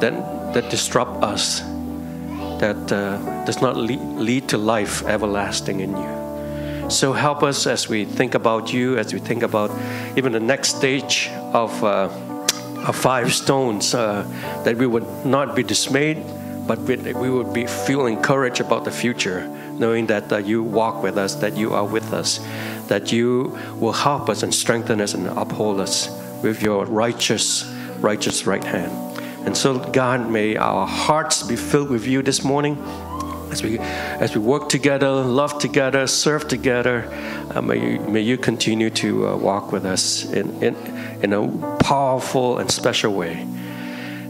that 0.00 0.52
that 0.54 0.70
disrupt 0.70 1.24
us 1.24 1.73
that 2.64 2.92
uh, 2.92 3.44
does 3.44 3.60
not 3.60 3.76
lead, 3.76 4.00
lead 4.28 4.48
to 4.48 4.56
life 4.56 5.04
everlasting 5.04 5.80
in 5.80 5.90
you. 5.94 6.90
So 6.90 7.12
help 7.12 7.42
us 7.42 7.66
as 7.66 7.88
we 7.88 8.06
think 8.06 8.34
about 8.34 8.72
you, 8.72 8.96
as 8.96 9.12
we 9.12 9.20
think 9.20 9.42
about 9.42 9.70
even 10.16 10.32
the 10.32 10.40
next 10.40 10.76
stage 10.76 11.28
of, 11.52 11.70
uh, 11.84 12.08
of 12.88 12.96
five 12.96 13.34
stones, 13.34 13.94
uh, 13.94 14.24
that 14.64 14.76
we 14.76 14.86
would 14.86 15.08
not 15.26 15.54
be 15.54 15.62
dismayed, 15.62 16.18
but 16.66 16.78
we, 16.78 16.96
we 17.12 17.28
would 17.28 17.52
be 17.52 17.66
feel 17.66 18.06
encouraged 18.06 18.60
about 18.60 18.84
the 18.84 18.90
future, 18.90 19.46
knowing 19.78 20.06
that 20.06 20.32
uh, 20.32 20.38
you 20.38 20.62
walk 20.62 21.02
with 21.02 21.18
us, 21.18 21.34
that 21.34 21.56
you 21.58 21.74
are 21.74 21.84
with 21.84 22.14
us, 22.14 22.40
that 22.88 23.12
you 23.12 23.58
will 23.76 23.92
help 23.92 24.30
us 24.30 24.42
and 24.42 24.54
strengthen 24.54 25.02
us 25.02 25.12
and 25.12 25.26
uphold 25.26 25.80
us 25.80 26.08
with 26.42 26.62
your 26.62 26.86
righteous, 26.86 27.64
righteous 28.00 28.46
right 28.46 28.64
hand. 28.64 29.03
And 29.44 29.56
so, 29.56 29.78
God, 29.78 30.30
may 30.30 30.56
our 30.56 30.86
hearts 30.86 31.42
be 31.42 31.56
filled 31.56 31.90
with 31.90 32.06
you 32.06 32.22
this 32.22 32.42
morning 32.42 32.78
as 33.50 33.62
we 33.62 33.78
as 33.78 34.34
we 34.34 34.40
work 34.40 34.68
together, 34.68 35.10
love 35.10 35.58
together, 35.58 36.06
serve 36.06 36.48
together. 36.48 37.08
Uh, 37.54 37.62
may 37.62 37.92
you, 37.92 38.00
may 38.00 38.20
you 38.20 38.36
continue 38.36 38.90
to 38.90 39.28
uh, 39.28 39.36
walk 39.36 39.70
with 39.70 39.84
us 39.84 40.24
in, 40.32 40.62
in 40.62 40.74
in 41.22 41.32
a 41.32 41.76
powerful 41.78 42.58
and 42.58 42.70
special 42.70 43.12
way. 43.14 43.46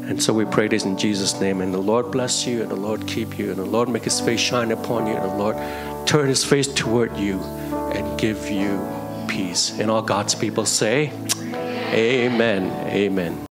And 0.08 0.22
so 0.22 0.34
we 0.34 0.44
pray 0.44 0.68
this 0.68 0.84
in 0.84 0.98
Jesus' 0.98 1.40
name. 1.40 1.62
And 1.62 1.72
the 1.72 1.78
Lord 1.78 2.10
bless 2.10 2.46
you, 2.46 2.60
and 2.60 2.70
the 2.70 2.76
Lord 2.76 3.06
keep 3.06 3.38
you, 3.38 3.50
and 3.50 3.56
the 3.56 3.64
Lord 3.64 3.88
make 3.88 4.04
His 4.04 4.20
face 4.20 4.40
shine 4.40 4.70
upon 4.70 5.06
you, 5.06 5.14
and 5.14 5.30
the 5.30 5.36
Lord 5.36 5.56
turn 6.06 6.28
His 6.28 6.44
face 6.44 6.68
toward 6.68 7.16
you 7.16 7.40
and 7.94 8.18
give 8.18 8.50
you 8.50 8.78
peace. 9.28 9.78
And 9.78 9.90
all 9.90 10.02
God's 10.02 10.34
people 10.34 10.66
say, 10.66 11.10
Amen. 11.94 12.70
Amen. 12.90 13.53